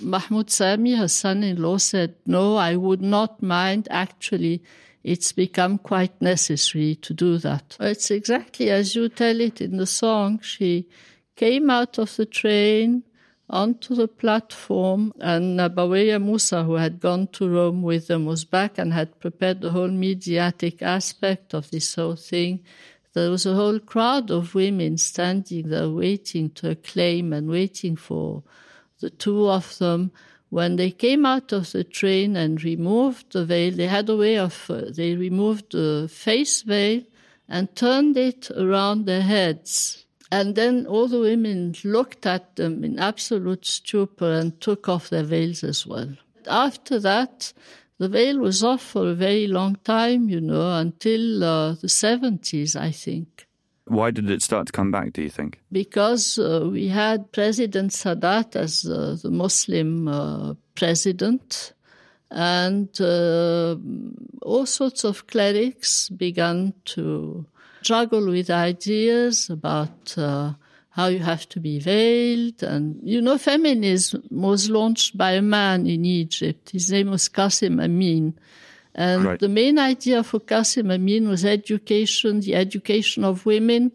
Mahmoud 0.00 0.50
Sami, 0.50 0.94
her 0.94 1.06
son 1.06 1.44
in 1.44 1.60
law, 1.60 1.76
said, 1.76 2.14
No, 2.26 2.56
I 2.56 2.76
would 2.76 3.02
not 3.02 3.42
mind. 3.42 3.86
Actually, 3.90 4.62
it's 5.04 5.32
become 5.32 5.76
quite 5.76 6.20
necessary 6.22 6.94
to 6.96 7.12
do 7.12 7.36
that. 7.38 7.76
It's 7.78 8.10
exactly 8.10 8.70
as 8.70 8.94
you 8.96 9.10
tell 9.10 9.38
it 9.38 9.60
in 9.60 9.76
the 9.76 9.86
song. 9.86 10.40
She 10.40 10.88
came 11.36 11.68
out 11.68 11.98
of 11.98 12.16
the 12.16 12.24
train 12.24 13.02
onto 13.50 13.94
the 13.94 14.08
platform, 14.08 15.12
and 15.20 15.58
Nabaweya 15.58 16.22
Musa, 16.22 16.64
who 16.64 16.74
had 16.74 17.00
gone 17.00 17.26
to 17.28 17.46
Rome 17.46 17.82
with 17.82 18.06
them, 18.06 18.24
was 18.24 18.44
back 18.46 18.78
and 18.78 18.94
had 18.94 19.20
prepared 19.20 19.60
the 19.60 19.70
whole 19.70 19.88
mediatic 19.88 20.80
aspect 20.80 21.52
of 21.52 21.70
this 21.70 21.94
whole 21.94 22.16
thing. 22.16 22.60
There 23.14 23.30
was 23.30 23.46
a 23.46 23.54
whole 23.54 23.78
crowd 23.78 24.30
of 24.30 24.56
women 24.56 24.98
standing 24.98 25.68
there 25.68 25.88
waiting 25.88 26.50
to 26.50 26.70
acclaim 26.70 27.32
and 27.32 27.48
waiting 27.48 27.94
for 27.96 28.42
the 29.00 29.10
two 29.10 29.48
of 29.48 29.78
them. 29.78 30.10
When 30.50 30.76
they 30.76 30.90
came 30.90 31.24
out 31.24 31.52
of 31.52 31.70
the 31.72 31.84
train 31.84 32.36
and 32.36 32.62
removed 32.62 33.32
the 33.32 33.44
veil, 33.44 33.72
they 33.72 33.86
had 33.86 34.08
a 34.08 34.16
way 34.16 34.36
of, 34.36 34.68
uh, 34.68 34.82
they 34.90 35.14
removed 35.14 35.72
the 35.72 36.08
face 36.10 36.62
veil 36.62 37.02
and 37.48 37.74
turned 37.76 38.16
it 38.16 38.50
around 38.50 39.04
their 39.04 39.22
heads. 39.22 40.04
And 40.32 40.56
then 40.56 40.86
all 40.86 41.06
the 41.06 41.20
women 41.20 41.76
looked 41.84 42.26
at 42.26 42.56
them 42.56 42.82
in 42.82 42.98
absolute 42.98 43.64
stupor 43.64 44.32
and 44.32 44.60
took 44.60 44.88
off 44.88 45.10
their 45.10 45.22
veils 45.22 45.62
as 45.62 45.86
well. 45.86 46.08
After 46.48 46.98
that, 46.98 47.52
the 47.98 48.08
veil 48.08 48.38
was 48.38 48.62
off 48.62 48.82
for 48.82 49.08
a 49.08 49.14
very 49.14 49.46
long 49.46 49.76
time, 49.84 50.28
you 50.28 50.40
know, 50.40 50.76
until 50.76 51.44
uh, 51.44 51.72
the 51.74 51.86
70s, 51.86 52.74
I 52.76 52.90
think 52.90 53.46
Why 53.86 54.10
did 54.10 54.30
it 54.30 54.42
start 54.42 54.66
to 54.66 54.72
come 54.72 54.90
back, 54.90 55.12
do 55.12 55.22
you 55.22 55.30
think? 55.30 55.60
because 55.70 56.38
uh, 56.38 56.68
we 56.72 56.88
had 56.88 57.30
President 57.32 57.92
Sadat 57.92 58.56
as 58.56 58.84
uh, 58.86 59.16
the 59.22 59.30
Muslim 59.30 60.08
uh, 60.08 60.54
president, 60.74 61.74
and 62.30 62.88
uh, 63.00 63.76
all 64.42 64.66
sorts 64.66 65.04
of 65.04 65.26
clerics 65.26 66.08
began 66.08 66.72
to 66.96 67.44
struggle 67.82 68.26
with 68.26 68.48
ideas 68.50 69.50
about 69.50 70.16
uh, 70.16 70.54
how 70.94 71.08
you 71.08 71.18
have 71.18 71.48
to 71.48 71.58
be 71.58 71.80
veiled. 71.80 72.62
And, 72.62 73.00
you 73.02 73.20
know, 73.20 73.36
feminism 73.36 74.22
was 74.30 74.70
launched 74.70 75.18
by 75.18 75.32
a 75.32 75.42
man 75.42 75.88
in 75.88 76.04
Egypt. 76.04 76.70
His 76.70 76.90
name 76.92 77.10
was 77.10 77.28
Qasim 77.28 77.82
Amin. 77.82 78.34
And 78.94 79.24
Right. 79.24 79.40
the 79.40 79.48
main 79.48 79.76
idea 79.76 80.22
for 80.22 80.38
Qasim 80.38 80.92
Amin 80.92 81.28
was 81.28 81.44
education, 81.44 82.40
the 82.40 82.54
education 82.54 83.24
of 83.24 83.44
women 83.44 83.90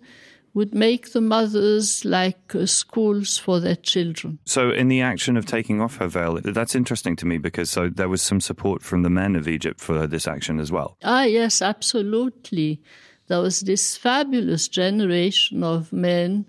would 0.54 0.74
make 0.76 1.14
the 1.14 1.22
mothers 1.22 2.04
like 2.04 2.54
uh, 2.54 2.66
schools 2.66 3.38
for 3.38 3.62
their 3.62 3.78
children. 3.78 4.40
So, 4.46 4.72
in 4.72 4.90
the 4.90 5.00
action 5.00 5.38
of 5.38 5.46
taking 5.46 5.80
off 5.80 5.98
her 5.98 6.08
veil, 6.10 6.40
that's 6.44 6.76
interesting 6.76 7.16
to 7.18 7.26
me 7.26 7.38
because 7.38 7.70
so 7.70 7.88
there 7.88 8.10
was 8.10 8.22
some 8.22 8.42
support 8.42 8.82
from 8.82 9.04
the 9.04 9.10
men 9.10 9.38
of 9.38 9.48
Egypt 9.48 9.80
for 9.80 10.06
this 10.06 10.28
action 10.28 10.60
as 10.60 10.70
well. 10.70 10.98
Ah, 11.02 11.24
yes, 11.24 11.62
absolutely. 11.62 12.82
There 13.28 13.40
was 13.40 13.62
this 13.62 13.96
fabulous 13.96 14.68
generation 14.68 15.64
of 15.64 15.94
men 15.94 16.46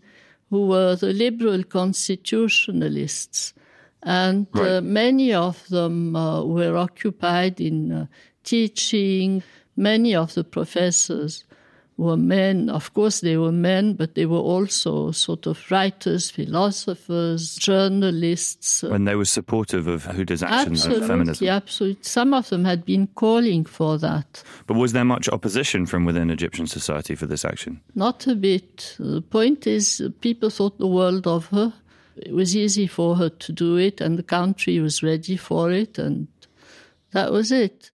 who 0.50 0.66
were 0.66 0.96
the 0.96 1.12
liberal 1.12 1.62
constitutionalists. 1.64 3.54
And 4.02 4.46
uh, 4.54 4.80
many 4.80 5.32
of 5.32 5.68
them 5.68 6.16
uh, 6.16 6.44
were 6.44 6.76
occupied 6.76 7.60
in 7.60 7.92
uh, 7.92 8.06
teaching. 8.44 9.42
Many 9.76 10.14
of 10.14 10.34
the 10.34 10.44
professors 10.44 11.44
were 12.00 12.16
men. 12.16 12.70
Of 12.70 12.94
course, 12.94 13.20
they 13.20 13.36
were 13.36 13.52
men, 13.52 13.92
but 13.92 14.14
they 14.14 14.24
were 14.26 14.38
also 14.38 15.10
sort 15.12 15.46
of 15.46 15.70
writers, 15.70 16.30
philosophers, 16.30 17.56
journalists. 17.56 18.82
When 18.82 19.04
they 19.04 19.14
were 19.14 19.26
supportive 19.26 19.86
of 19.86 20.04
Huda's 20.06 20.42
action 20.42 20.68
of 20.68 20.72
Absolutely, 20.72 21.06
feminism. 21.06 21.48
absolutely. 21.48 22.02
Some 22.02 22.32
of 22.34 22.48
them 22.48 22.64
had 22.64 22.84
been 22.84 23.06
calling 23.08 23.64
for 23.66 23.98
that. 23.98 24.42
But 24.66 24.76
was 24.76 24.92
there 24.92 25.04
much 25.04 25.28
opposition 25.28 25.86
from 25.86 26.04
within 26.06 26.30
Egyptian 26.30 26.66
society 26.66 27.14
for 27.14 27.26
this 27.26 27.44
action? 27.44 27.80
Not 27.94 28.26
a 28.26 28.34
bit. 28.34 28.96
The 28.98 29.20
point 29.22 29.66
is, 29.66 30.02
people 30.20 30.48
thought 30.50 30.78
the 30.78 30.86
world 30.86 31.26
of 31.26 31.46
her. 31.48 31.72
It 32.16 32.32
was 32.32 32.56
easy 32.56 32.86
for 32.86 33.16
her 33.16 33.28
to 33.28 33.52
do 33.52 33.76
it, 33.76 34.00
and 34.00 34.18
the 34.18 34.22
country 34.22 34.80
was 34.80 35.02
ready 35.02 35.36
for 35.36 35.70
it, 35.70 35.98
and 35.98 36.28
that 37.12 37.30
was 37.30 37.52
it. 37.52 37.90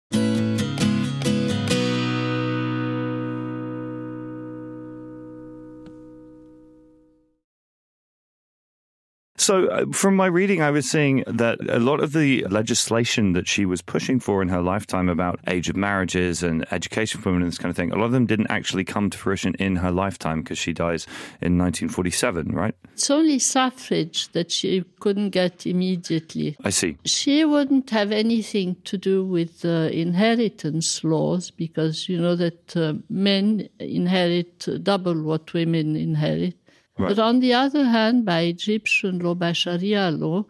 So, 9.44 9.66
uh, 9.66 9.84
from 9.92 10.16
my 10.16 10.24
reading, 10.24 10.62
I 10.62 10.70
was 10.70 10.90
seeing 10.90 11.22
that 11.26 11.58
a 11.68 11.78
lot 11.78 12.00
of 12.00 12.14
the 12.14 12.46
legislation 12.46 13.34
that 13.34 13.46
she 13.46 13.66
was 13.66 13.82
pushing 13.82 14.18
for 14.18 14.40
in 14.40 14.48
her 14.48 14.62
lifetime 14.62 15.10
about 15.10 15.38
age 15.46 15.68
of 15.68 15.76
marriages 15.76 16.42
and 16.42 16.64
education 16.72 17.20
for 17.20 17.28
women 17.28 17.42
and 17.42 17.52
this 17.52 17.58
kind 17.58 17.68
of 17.68 17.76
thing, 17.76 17.92
a 17.92 17.96
lot 17.96 18.06
of 18.06 18.12
them 18.12 18.24
didn't 18.24 18.46
actually 18.48 18.84
come 18.84 19.10
to 19.10 19.18
fruition 19.18 19.54
in 19.58 19.76
her 19.76 19.90
lifetime 19.90 20.40
because 20.40 20.56
she 20.56 20.72
dies 20.72 21.04
in 21.42 21.58
1947, 21.58 22.52
right? 22.52 22.74
It's 22.94 23.10
only 23.10 23.38
suffrage 23.38 24.32
that 24.32 24.50
she 24.50 24.82
couldn't 24.98 25.28
get 25.28 25.66
immediately. 25.66 26.56
I 26.64 26.70
see. 26.70 26.96
She 27.04 27.44
wouldn't 27.44 27.90
have 27.90 28.12
anything 28.12 28.76
to 28.84 28.96
do 28.96 29.26
with 29.26 29.60
the 29.60 29.90
inheritance 29.92 31.04
laws 31.04 31.50
because 31.50 32.08
you 32.08 32.18
know 32.18 32.34
that 32.34 32.74
uh, 32.78 32.94
men 33.10 33.68
inherit 33.78 34.66
double 34.82 35.20
what 35.22 35.52
women 35.52 35.96
inherit. 35.96 36.56
Right. 36.96 37.08
But 37.08 37.18
on 37.18 37.40
the 37.40 37.54
other 37.54 37.84
hand, 37.84 38.24
by 38.24 38.42
Egyptian 38.42 39.18
law, 39.18 39.34
by 39.34 39.52
Sharia 39.52 40.10
law, 40.10 40.46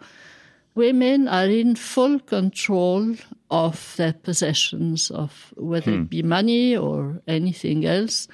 women 0.75 1.27
are 1.29 1.47
in 1.47 1.75
full 1.75 2.19
control 2.21 3.17
of 3.51 3.95
their 3.97 4.13
possessions, 4.13 5.11
of 5.11 5.55
whether 5.57 5.93
it 5.93 5.97
hmm. 5.97 6.05
be 6.05 6.23
money 6.23 6.77
or 6.77 7.23
anything 7.27 7.87
else. 7.87 8.29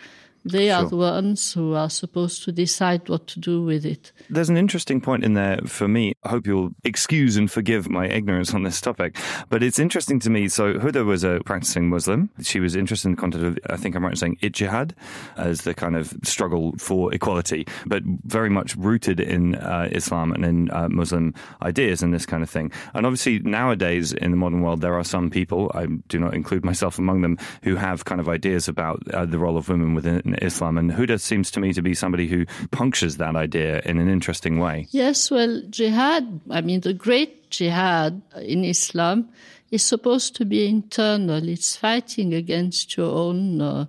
They 0.45 0.69
Sure. 0.69 0.77
are 0.77 0.89
the 0.89 0.97
ones 0.97 1.53
who 1.53 1.75
are 1.75 1.91
supposed 1.91 2.45
to 2.45 2.53
decide 2.53 3.09
what 3.09 3.27
to 3.29 3.41
do 3.41 3.63
with 3.63 3.85
it. 3.85 4.13
There's 4.31 4.49
an 4.49 4.57
interesting 4.57 5.01
point 5.01 5.25
in 5.25 5.35
there 5.35 5.59
for 5.67 5.87
me. 5.89 6.15
I 6.25 6.31
hope 6.31 6.47
you'll 6.47 6.71
excuse 6.85 7.37
and 7.37 7.51
forgive 7.51 7.91
my 7.91 8.07
ignorance 8.07 8.55
on 8.55 8.63
this 8.63 8.81
topic, 8.81 9.17
but 9.49 9.63
it's 9.63 9.79
interesting 9.79 10.19
to 10.21 10.31
me. 10.31 10.49
So 10.49 10.75
Huda 10.75 11.05
was 11.05 11.25
a 11.25 11.41
practicing 11.45 11.89
Muslim. 11.89 12.31
She 12.43 12.61
was 12.61 12.75
interested 12.75 13.09
in 13.09 13.15
the 13.17 13.21
content 13.21 13.45
of, 13.45 13.59
I 13.69 13.77
think 13.77 13.95
I'm 13.95 14.03
right 14.05 14.13
in 14.13 14.17
saying, 14.17 14.37
ijtihad 14.43 14.93
as 15.37 15.63
the 15.63 15.75
kind 15.75 15.97
of 15.97 16.15
struggle 16.23 16.75
for 16.79 17.13
equality, 17.13 17.67
but 17.87 18.03
very 18.25 18.51
much 18.51 18.77
rooted 18.77 19.21
in 19.21 19.57
uh, 19.57 19.89
Islam 19.93 20.33
and 20.33 20.45
in 20.45 20.71
uh, 20.71 20.89
Muslim 20.89 21.35
ideas 21.63 22.03
and 22.03 22.15
this 22.15 22.27
kind 22.27 22.43
of 22.43 22.51
thing. 22.51 22.73
And 22.95 23.05
obviously 23.05 23.41
nowadays 23.41 24.13
in 24.13 24.31
the 24.31 24.37
modern 24.37 24.63
world, 24.63 24.81
there 24.81 24.95
are 24.95 25.05
some 25.05 25.31
people, 25.31 25.71
I 25.75 25.87
do 26.09 26.19
not 26.19 26.35
include 26.35 26.65
myself 26.65 26.99
among 26.99 27.21
them, 27.21 27.37
who 27.63 27.77
have 27.77 28.05
kind 28.05 28.21
of 28.21 28.29
ideas 28.29 28.69
about 28.69 29.03
uh, 29.13 29.27
the 29.27 29.39
role 29.39 29.57
of 29.57 29.69
women 29.69 29.95
within 29.95 30.30
Islam. 30.37 30.79
And 30.79 30.91
Huda 30.91 31.21
seems 31.21 31.51
to 31.53 31.61
me 31.61 31.73
to 31.73 31.83
be 31.83 31.95
somebody 31.95 32.27
who 32.27 32.47
punctures 32.71 33.17
that 33.17 33.37
idea 33.37 33.81
in 33.85 33.99
an 33.99 34.09
interesting 34.09 34.59
way. 34.59 34.87
Yes, 34.91 35.31
well, 35.31 35.63
jihad, 35.71 36.41
I 36.51 36.61
mean, 36.61 36.81
the 36.81 36.95
great 36.95 37.51
jihad 37.51 38.21
in 38.41 38.65
Islam 38.65 39.29
is 39.71 39.83
supposed 39.83 40.37
to 40.37 40.45
be 40.45 40.67
internal. 40.67 41.49
It's 41.49 41.77
fighting 41.77 42.35
against 42.35 42.97
your 42.97 43.15
own 43.15 43.61
uh, 43.61 43.87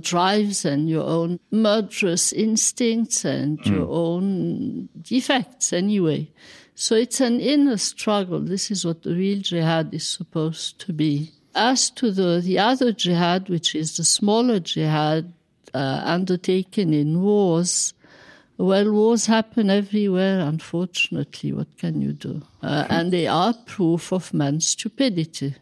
drives 0.00 0.64
and 0.64 0.88
your 0.88 1.04
own 1.04 1.40
murderous 1.50 2.32
instincts 2.32 3.24
and 3.24 3.64
your 3.66 3.88
own 3.88 4.88
defects, 5.00 5.72
anyway. 5.72 6.30
So 6.74 6.94
it's 6.94 7.20
an 7.22 7.40
inner 7.40 7.78
struggle. 7.78 8.40
This 8.40 8.70
is 8.70 8.84
what 8.84 9.02
the 9.02 9.14
real 9.14 9.40
jihad 9.40 9.94
is 9.94 10.06
supposed 10.06 10.78
to 10.80 10.92
be. 10.92 11.32
As 11.54 11.88
to 11.92 12.10
the, 12.10 12.42
the 12.44 12.58
other 12.58 12.92
jihad, 12.92 13.48
which 13.48 13.74
is 13.74 13.96
the 13.96 14.04
smaller 14.04 14.60
jihad 14.60 15.32
uh, 15.76 16.02
undertaken 16.16 16.92
in 16.94 17.20
wars, 17.22 17.94
well, 18.58 18.90
wars 18.90 19.26
happen 19.26 19.68
everywhere, 19.70 20.40
unfortunately. 20.40 21.52
What 21.52 21.68
can 21.78 22.00
you 22.00 22.12
do? 22.12 22.40
Uh, 22.62 22.86
and 22.88 23.12
they 23.12 23.26
are 23.26 23.52
proof 23.66 24.12
of 24.12 24.32
man's 24.32 24.66
stupidity, 24.68 25.54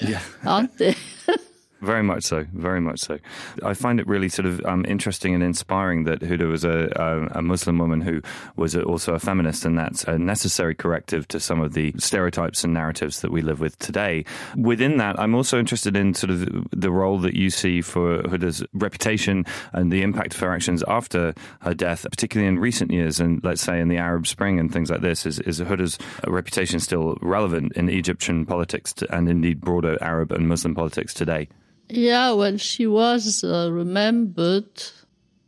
Yeah. 0.00 0.22
aren't 0.44 0.78
they? 0.78 0.94
Very 1.82 2.04
much 2.04 2.22
so, 2.22 2.46
very 2.52 2.80
much 2.80 3.00
so. 3.00 3.18
I 3.64 3.74
find 3.74 3.98
it 3.98 4.06
really 4.06 4.28
sort 4.28 4.46
of 4.46 4.64
um, 4.64 4.84
interesting 4.86 5.34
and 5.34 5.42
inspiring 5.42 6.04
that 6.04 6.20
Huda 6.20 6.48
was 6.48 6.64
a, 6.64 6.92
a, 6.94 7.38
a 7.38 7.42
Muslim 7.42 7.76
woman 7.76 8.00
who 8.00 8.22
was 8.54 8.76
also 8.76 9.14
a 9.14 9.18
feminist, 9.18 9.64
and 9.64 9.76
that's 9.76 10.04
a 10.04 10.16
necessary 10.16 10.76
corrective 10.76 11.26
to 11.28 11.40
some 11.40 11.60
of 11.60 11.72
the 11.72 11.92
stereotypes 11.98 12.62
and 12.62 12.72
narratives 12.72 13.20
that 13.22 13.32
we 13.32 13.42
live 13.42 13.58
with 13.58 13.76
today. 13.80 14.24
Within 14.56 14.98
that, 14.98 15.18
I'm 15.18 15.34
also 15.34 15.58
interested 15.58 15.96
in 15.96 16.14
sort 16.14 16.30
of 16.30 16.68
the 16.70 16.92
role 16.92 17.18
that 17.18 17.34
you 17.34 17.50
see 17.50 17.80
for 17.80 18.22
Huda's 18.22 18.64
reputation 18.74 19.44
and 19.72 19.90
the 19.90 20.02
impact 20.02 20.34
of 20.34 20.40
her 20.40 20.54
actions 20.54 20.84
after 20.86 21.34
her 21.62 21.74
death, 21.74 22.06
particularly 22.08 22.46
in 22.46 22.60
recent 22.60 22.92
years, 22.92 23.18
and 23.18 23.42
let's 23.42 23.60
say 23.60 23.80
in 23.80 23.88
the 23.88 23.98
Arab 23.98 24.28
Spring 24.28 24.60
and 24.60 24.72
things 24.72 24.88
like 24.88 25.00
this. 25.00 25.26
Is, 25.26 25.40
is 25.40 25.58
Huda's 25.58 25.98
reputation 26.28 26.78
still 26.78 27.18
relevant 27.20 27.72
in 27.72 27.88
Egyptian 27.88 28.46
politics 28.46 28.94
and 29.10 29.28
indeed 29.28 29.60
broader 29.60 29.98
Arab 30.00 30.30
and 30.30 30.48
Muslim 30.48 30.76
politics 30.76 31.12
today? 31.12 31.48
Yeah, 31.94 32.32
well, 32.32 32.56
she 32.56 32.86
was 32.86 33.44
uh, 33.44 33.68
remembered 33.70 34.82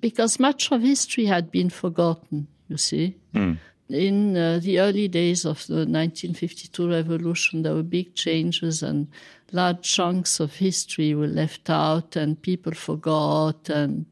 because 0.01 0.39
much 0.39 0.71
of 0.71 0.83
history 0.83 1.25
had 1.25 1.51
been 1.51 1.71
forgotten, 1.71 2.47
you 2.69 2.77
see. 2.77 3.17
In 3.89 4.37
uh, 4.37 4.61
the 4.63 4.81
early 4.81 5.09
days 5.09 5.45
of 5.45 5.67
the 5.67 5.87
1952 5.87 6.89
revolution, 6.91 7.63
there 7.63 7.75
were 7.75 7.83
big 7.83 8.15
changes 8.15 8.83
and 8.83 9.09
large 9.53 9.83
chunks 9.83 10.41
of 10.41 10.55
history 10.57 11.15
were 11.15 11.27
left 11.27 11.71
out 11.71 12.17
and 12.17 12.41
people 12.41 12.73
forgot. 12.73 13.69
And, 13.71 14.07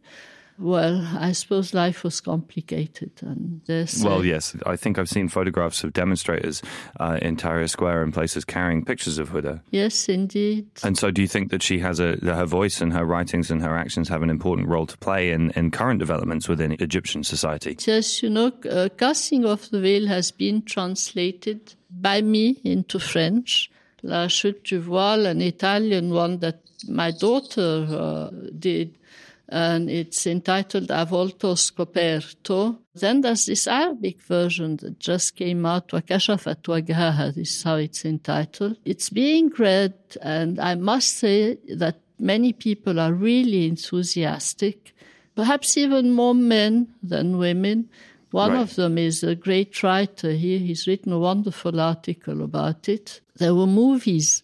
well, 0.63 1.07
I 1.19 1.33
suppose 1.33 1.75
life 1.75 2.05
was 2.05 2.21
complicated. 2.21 3.11
And 3.21 3.61
there's, 3.67 4.03
Well, 4.03 4.25
yes. 4.25 4.57
I 4.65 4.77
think 4.77 4.99
I've 4.99 5.09
seen 5.09 5.29
photographs 5.29 5.85
of 5.85 5.93
demonstrators 5.93 6.63
uh, 7.01 7.19
in 7.21 7.37
Tahrir 7.37 7.69
Square 7.69 8.03
and 8.05 8.15
places 8.15 8.45
carrying 8.45 8.85
pictures 8.85 9.19
of 9.19 9.31
Huda. 9.31 9.61
yes, 9.71 10.09
indeed. 10.09 10.69
And 10.83 10.97
so, 10.97 11.11
do 11.11 11.21
you 11.21 11.29
think 11.29 11.51
that 11.51 11.63
she 11.63 11.79
has 11.81 12.01
a 12.01 12.17
that 12.23 12.35
her 12.35 12.47
voice 12.47 12.81
and 12.81 12.93
her 12.93 13.05
writings 13.05 13.51
and 13.51 13.63
her 13.63 13.77
actions 13.77 14.09
have 14.09 14.23
an 14.23 14.31
important 14.31 14.69
role 14.69 14.87
to 14.87 14.97
play 14.99 15.31
in, 15.31 15.51
in 15.51 15.71
current 15.71 15.99
developments 15.99 16.49
within 16.49 16.73
Egyptian 16.81 17.25
society? 17.25 17.77
Yes, 17.87 18.23
you 18.23 18.31
know, 18.31 18.53
uh, 18.71 18.89
Casting 18.97 19.45
of 19.45 19.69
the 19.71 19.81
Veil 19.81 20.07
has 20.07 20.31
been 20.31 20.63
translated 20.63 21.75
by 21.91 22.21
me 22.23 22.61
into 22.65 22.99
French. 22.99 23.71
La 24.05 24.27
Chute 24.27 24.65
du 24.65 24.81
Voile, 24.81 25.27
an 25.27 25.41
Italian 25.41 26.13
one 26.13 26.39
that 26.39 26.61
my 26.89 27.13
daughter 27.13 27.87
uh, 27.89 28.31
did, 28.59 28.99
and 29.53 29.91
it's 29.91 30.27
entitled 30.27 30.91
A 30.91 31.05
Volto 31.05 31.55
Scoperto. 31.55 32.79
Then 32.95 33.21
there's 33.21 33.45
this 33.45 33.67
Arabic 33.67 34.19
version 34.23 34.79
that 34.79 34.99
just 34.99 35.37
came 35.37 35.67
out, 35.67 35.89
Wakashafat 35.89 36.63
Wagaha, 36.63 37.35
this 37.35 37.57
is 37.57 37.63
how 37.63 37.77
it's 37.77 38.05
entitled. 38.07 38.79
It's 38.87 39.11
being 39.11 39.51
read, 39.59 39.93
and 40.23 40.59
I 40.59 40.75
must 40.77 41.19
say 41.19 41.59
that 41.77 41.97
many 42.19 42.55
people 42.55 42.99
are 42.99 43.13
really 43.13 43.67
enthusiastic, 43.67 44.95
perhaps 45.37 45.77
even 45.77 46.13
more 46.13 46.35
men 46.35 46.89
than 47.03 47.37
women. 47.37 47.91
One 48.31 48.53
Right. 48.53 48.63
of 48.63 48.75
them 48.77 48.97
is 48.97 49.23
a 49.23 49.35
great 49.35 49.83
writer 49.83 50.33
here. 50.33 50.59
He's 50.59 50.87
written 50.87 51.13
a 51.13 51.19
wonderful 51.19 51.79
article 51.79 52.43
about 52.43 52.89
it. 52.89 53.21
There 53.37 53.55
were 53.55 53.67
movies 53.67 54.43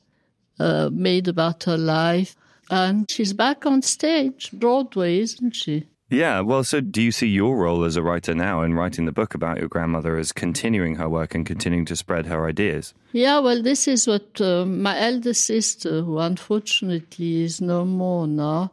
uh, 0.61 0.90
made 0.92 1.29
about 1.29 1.64
her 1.64 1.79
life, 1.79 2.37
and 2.70 3.11
she's 3.11 3.33
back 3.33 3.66
on 3.66 3.83
stage, 3.83 4.50
Broadway, 4.52 5.18
isn't 5.20 5.54
she? 5.57 5.87
Yeah. 6.11 6.40
Well, 6.40 6.64
so 6.64 6.81
do 6.81 7.02
you 7.02 7.12
see 7.12 7.26
your 7.26 7.57
role 7.59 7.85
as 7.85 7.96
a 7.96 8.02
writer 8.02 8.35
now 8.35 8.62
in 8.62 8.72
writing 8.72 9.04
the 9.04 9.12
book 9.12 9.35
about 9.35 9.59
your 9.59 9.68
grandmother 9.68 10.16
as 10.16 10.33
continuing 10.33 10.94
her 10.96 11.07
work 11.09 11.35
and 11.35 11.44
continuing 11.44 11.85
to 11.85 11.96
spread 11.96 12.24
her 12.26 12.46
ideas? 12.46 12.94
Yeah, 13.12 13.40
well, 13.40 13.62
this 13.62 13.87
is 13.87 14.07
what 14.07 14.40
uh, 14.40 14.64
my 14.64 14.98
elder 14.98 15.35
sister, 15.35 16.00
who 16.00 16.18
unfortunately 16.18 17.42
is 17.42 17.61
no 17.61 17.85
more 17.85 18.26
now, 18.26 18.72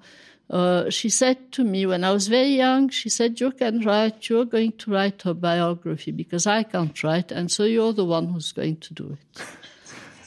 uh, 0.49 0.89
she 0.89 1.09
said 1.09 1.51
to 1.53 1.63
me 1.63 1.85
when 1.85 2.03
I 2.03 2.11
was 2.11 2.27
very 2.27 2.55
young, 2.55 2.87
she 2.89 3.09
said, 3.09 3.41
You 3.41 3.51
can 3.51 3.81
write, 3.81 4.29
you're 4.29 4.45
going 4.45 4.73
to 4.73 4.91
write 4.91 5.23
her 5.23 5.33
biography 5.33 6.11
because 6.11 6.45
I 6.47 6.63
can't 6.63 7.03
write, 7.03 7.31
and 7.31 7.51
so 7.51 7.63
you're 7.63 7.93
the 7.93 8.05
one 8.05 8.27
who's 8.27 8.51
going 8.51 8.77
to 8.77 8.93
do 8.93 9.17
it. 9.19 9.41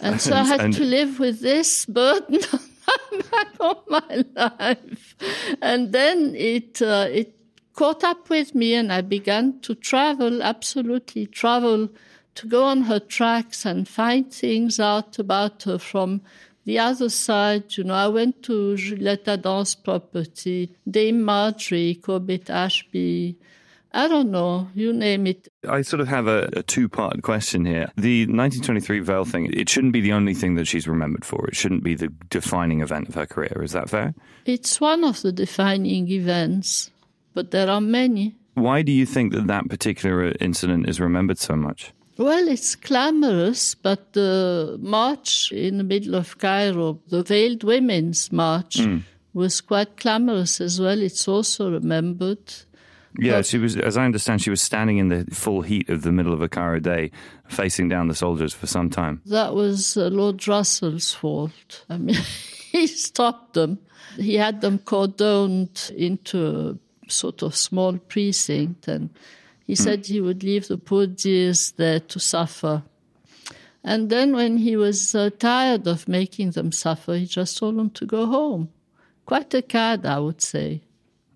And 0.00 0.20
so 0.20 0.32
I 0.32 0.44
had 0.44 0.60
And- 0.60 0.74
to 0.74 0.84
live 0.84 1.18
with 1.18 1.40
this 1.40 1.84
burden 1.86 2.38
all 3.60 3.84
my 3.88 4.24
life. 4.34 5.16
And 5.60 5.92
then 5.92 6.34
it, 6.34 6.80
uh, 6.82 7.08
it 7.10 7.34
caught 7.74 8.04
up 8.04 8.28
with 8.28 8.54
me 8.54 8.74
and 8.74 8.92
I 8.92 9.02
began 9.02 9.60
to 9.60 9.74
travel, 9.74 10.42
absolutely 10.42 11.26
travel, 11.26 11.88
to 12.34 12.46
go 12.46 12.64
on 12.64 12.82
her 12.82 13.00
tracks 13.00 13.64
and 13.64 13.88
find 13.88 14.32
things 14.32 14.78
out 14.78 15.18
about 15.18 15.64
her 15.64 15.78
from 15.78 16.22
the 16.64 16.78
other 16.78 17.08
side. 17.08 17.76
You 17.76 17.84
know, 17.84 17.94
I 17.94 18.08
went 18.08 18.42
to 18.44 18.76
Juliette 18.76 19.28
Adam's 19.28 19.74
property, 19.74 20.76
Dame 20.88 21.22
Margery, 21.22 21.96
Corbett 21.96 22.50
Ashby. 22.50 23.38
I 23.92 24.06
don't 24.06 24.30
know, 24.30 24.68
you 24.74 24.92
name 24.92 25.26
it. 25.26 25.48
I 25.68 25.82
sort 25.82 26.00
of 26.00 26.08
have 26.08 26.26
a, 26.26 26.48
a 26.52 26.62
two 26.62 26.88
part 26.88 27.22
question 27.22 27.64
here. 27.64 27.90
The 27.96 28.22
1923 28.26 29.00
veil 29.00 29.24
thing, 29.24 29.50
it 29.52 29.68
shouldn't 29.68 29.94
be 29.94 30.00
the 30.00 30.12
only 30.12 30.34
thing 30.34 30.56
that 30.56 30.66
she's 30.66 30.86
remembered 30.86 31.24
for. 31.24 31.46
It 31.48 31.56
shouldn't 31.56 31.82
be 31.82 31.94
the 31.94 32.08
defining 32.28 32.80
event 32.82 33.08
of 33.08 33.14
her 33.14 33.26
career. 33.26 33.62
Is 33.62 33.72
that 33.72 33.88
fair? 33.88 34.14
It's 34.44 34.80
one 34.80 35.04
of 35.04 35.22
the 35.22 35.32
defining 35.32 36.08
events, 36.10 36.90
but 37.32 37.50
there 37.50 37.70
are 37.70 37.80
many. 37.80 38.34
Why 38.54 38.82
do 38.82 38.92
you 38.92 39.06
think 39.06 39.32
that 39.32 39.46
that 39.46 39.68
particular 39.68 40.34
incident 40.40 40.88
is 40.88 41.00
remembered 41.00 41.38
so 41.38 41.56
much? 41.56 41.92
Well, 42.18 42.48
it's 42.48 42.74
clamorous, 42.74 43.76
but 43.76 44.12
the 44.12 44.76
march 44.82 45.52
in 45.52 45.78
the 45.78 45.84
middle 45.84 46.16
of 46.16 46.36
Cairo, 46.38 47.00
the 47.08 47.22
Veiled 47.22 47.62
Women's 47.62 48.32
March, 48.32 48.80
hmm. 48.80 48.98
was 49.32 49.60
quite 49.60 49.96
clamorous 49.96 50.60
as 50.60 50.80
well. 50.80 51.00
It's 51.00 51.28
also 51.28 51.70
remembered. 51.70 52.54
Yeah, 53.18 53.38
But- 53.38 53.46
she 53.46 53.58
was, 53.58 53.76
as 53.76 53.96
I 53.96 54.04
understand, 54.04 54.40
she 54.42 54.50
was 54.50 54.60
standing 54.62 54.98
in 54.98 55.08
the 55.08 55.24
full 55.32 55.62
heat 55.62 55.88
of 55.88 56.02
the 56.02 56.12
middle 56.12 56.32
of 56.32 56.40
a 56.40 56.48
Cairo 56.48 56.78
day, 56.78 57.10
facing 57.48 57.88
down 57.88 58.06
the 58.08 58.14
soldiers 58.14 58.54
for 58.54 58.66
some 58.66 58.90
time. 58.90 59.20
That 59.26 59.54
was 59.54 59.96
uh, 59.96 60.06
Lord 60.08 60.46
Russell's 60.46 61.12
fault. 61.12 61.84
I 61.90 61.98
mean, 61.98 62.14
he 62.72 62.86
stopped 62.86 63.54
them. 63.54 63.78
He 64.16 64.34
had 64.36 64.60
them 64.60 64.78
cordoned 64.78 65.90
into 65.90 66.78
a 67.06 67.10
sort 67.10 67.42
of 67.42 67.54
small 67.56 67.98
precinct, 67.98 68.86
and 68.88 69.10
he 69.66 69.74
said 69.74 70.06
he 70.06 70.20
would 70.20 70.42
leave 70.42 70.68
the 70.68 70.78
poor 70.78 71.06
dears 71.06 71.72
there 71.72 72.00
to 72.00 72.18
suffer. 72.20 72.82
And 73.84 74.10
then, 74.10 74.34
when 74.34 74.58
he 74.58 74.76
was 74.76 75.14
uh, 75.14 75.30
tired 75.38 75.86
of 75.86 76.08
making 76.08 76.50
them 76.52 76.72
suffer, 76.72 77.14
he 77.16 77.26
just 77.26 77.58
told 77.58 77.76
them 77.76 77.90
to 77.90 78.06
go 78.06 78.26
home. 78.26 78.70
Quite 79.24 79.52
a 79.54 79.62
cad, 79.62 80.04
I 80.06 80.18
would 80.18 80.40
say. 80.42 80.82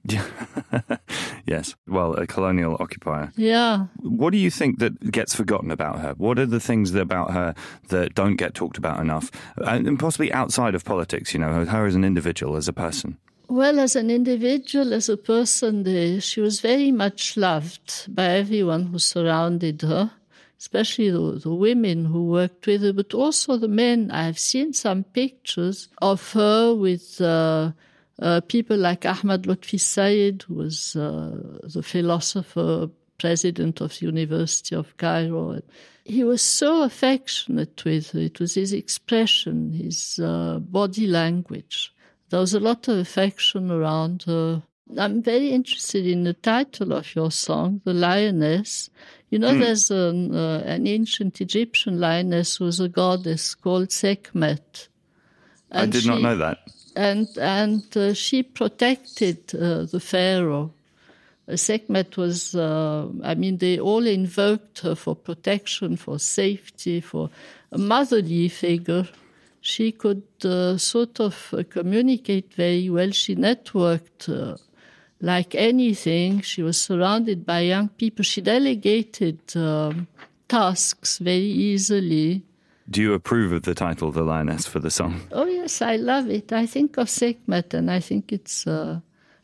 yes, 1.46 1.74
well, 1.86 2.14
a 2.14 2.26
colonial 2.26 2.76
occupier. 2.80 3.32
Yeah. 3.36 3.86
What 4.00 4.30
do 4.30 4.38
you 4.38 4.50
think 4.50 4.78
that 4.80 5.10
gets 5.10 5.34
forgotten 5.34 5.70
about 5.70 6.00
her? 6.00 6.14
What 6.16 6.38
are 6.38 6.46
the 6.46 6.60
things 6.60 6.92
that, 6.92 7.02
about 7.02 7.32
her 7.32 7.54
that 7.88 8.14
don't 8.14 8.36
get 8.36 8.54
talked 8.54 8.78
about 8.78 9.00
enough, 9.00 9.30
and 9.58 9.98
possibly 9.98 10.32
outside 10.32 10.74
of 10.74 10.84
politics? 10.84 11.32
You 11.32 11.40
know, 11.40 11.64
her 11.64 11.86
as 11.86 11.94
an 11.94 12.04
individual, 12.04 12.56
as 12.56 12.68
a 12.68 12.72
person. 12.72 13.18
Well, 13.48 13.78
as 13.80 13.96
an 13.96 14.10
individual, 14.10 14.94
as 14.94 15.08
a 15.08 15.16
person, 15.16 16.20
she 16.20 16.40
was 16.40 16.60
very 16.60 16.90
much 16.90 17.36
loved 17.36 18.06
by 18.08 18.24
everyone 18.24 18.86
who 18.86 18.98
surrounded 18.98 19.82
her, 19.82 20.10
especially 20.58 21.10
the, 21.10 21.38
the, 21.42 21.54
women 21.54 22.06
who 22.06 22.24
worked 22.24 22.66
with 22.66 22.82
her, 22.82 22.94
but 22.94 23.12
also 23.12 23.58
the 23.58 23.68
men. 23.68 24.10
I 24.10 24.24
have 24.24 24.38
seen 24.38 24.72
some 24.72 25.04
pictures 25.04 25.88
of 26.00 26.32
her 26.32 26.74
with 26.74 27.20
uh, 27.20 27.72
uh, 28.20 28.40
people 28.42 28.76
like 28.76 29.06
Ahmad 29.06 29.44
Lutfi 29.44 29.80
Said, 29.80 30.44
who 30.46 30.54
was 30.54 30.96
uh, 30.96 31.58
the 31.62 31.82
philosopher, 31.82 32.88
president 33.22 33.80
of 33.80 33.96
the 33.98 34.06
University 34.06 34.74
of 34.74 34.96
Cairo. 34.96 35.60
He 36.04 36.24
was 36.24 36.42
so 36.42 36.82
affectionate 36.82 37.84
with 37.84 38.10
her. 38.10 38.18
It 38.18 38.40
was 38.40 38.54
his 38.54 38.72
expression, 38.72 39.72
his 39.72 40.18
uh, 40.18 40.58
body 40.58 41.06
language. 41.06 41.94
There 42.30 42.40
was 42.40 42.52
a 42.52 42.60
lot 42.60 42.88
of 42.88 42.98
affection 42.98 43.70
around 43.70 44.24
her. 44.24 44.62
I'm 44.98 45.22
very 45.22 45.50
interested 45.50 46.04
in 46.04 46.24
the 46.24 46.34
title 46.34 46.92
of 46.92 47.14
your 47.14 47.30
song, 47.30 47.80
The 47.84 47.94
Lioness. 47.94 48.90
You 49.30 49.38
know, 49.38 49.52
mm. 49.52 49.60
there's 49.60 49.90
an, 49.90 50.34
uh, 50.34 50.62
an, 50.66 50.86
ancient 50.86 51.40
Egyptian 51.40 52.00
lioness 52.00 52.56
who 52.56 52.64
was 52.64 52.80
a 52.80 52.88
goddess 52.88 53.54
called 53.54 53.92
Sekhmet. 53.92 54.88
And 55.70 55.88
I 55.88 55.92
did 55.92 56.02
she, 56.02 56.08
not 56.08 56.20
know 56.20 56.36
that. 56.36 56.58
And, 56.94 57.28
and 57.38 57.96
uh, 57.96 58.14
she 58.14 58.42
protected 58.42 59.54
uh, 59.54 59.84
the 59.84 60.00
pharaoh. 60.00 60.72
Sekhmet 61.54 62.16
was, 62.16 62.54
uh, 62.54 63.08
I 63.22 63.34
mean, 63.34 63.58
they 63.58 63.78
all 63.78 64.06
invoked 64.06 64.80
her 64.80 64.94
for 64.94 65.16
protection, 65.16 65.96
for 65.96 66.18
safety, 66.18 67.00
for 67.00 67.30
a 67.72 67.78
motherly 67.78 68.48
figure 68.48 69.08
she 69.62 69.92
could 69.92 70.24
uh, 70.44 70.76
sort 70.76 71.20
of 71.20 71.54
uh, 71.54 71.62
communicate 71.70 72.52
very 72.54 72.90
well. 72.90 73.10
She 73.12 73.36
networked 73.36 74.28
uh, 74.28 74.56
like 75.20 75.54
anything. 75.54 76.40
She 76.42 76.62
was 76.62 76.80
surrounded 76.80 77.46
by 77.46 77.60
young 77.60 77.88
people. 77.88 78.24
She 78.24 78.40
delegated 78.40 79.38
um, 79.56 80.08
tasks 80.48 81.18
very 81.18 81.38
easily. 81.38 82.42
Do 82.90 83.00
you 83.00 83.14
approve 83.14 83.52
of 83.52 83.62
the 83.62 83.74
title, 83.74 84.10
The 84.10 84.22
Lioness, 84.22 84.66
for 84.66 84.80
the 84.80 84.90
song? 84.90 85.20
Oh, 85.30 85.46
yes, 85.62 85.80
I 85.82 85.96
love 85.96 86.28
it. 86.28 86.52
I 86.52 86.66
think 86.66 86.98
of 86.98 87.08
Sekhmet 87.08 87.74
and 87.74 87.90
I 87.90 88.00
think 88.00 88.32
it's, 88.32 88.66
uh, 88.66 89.00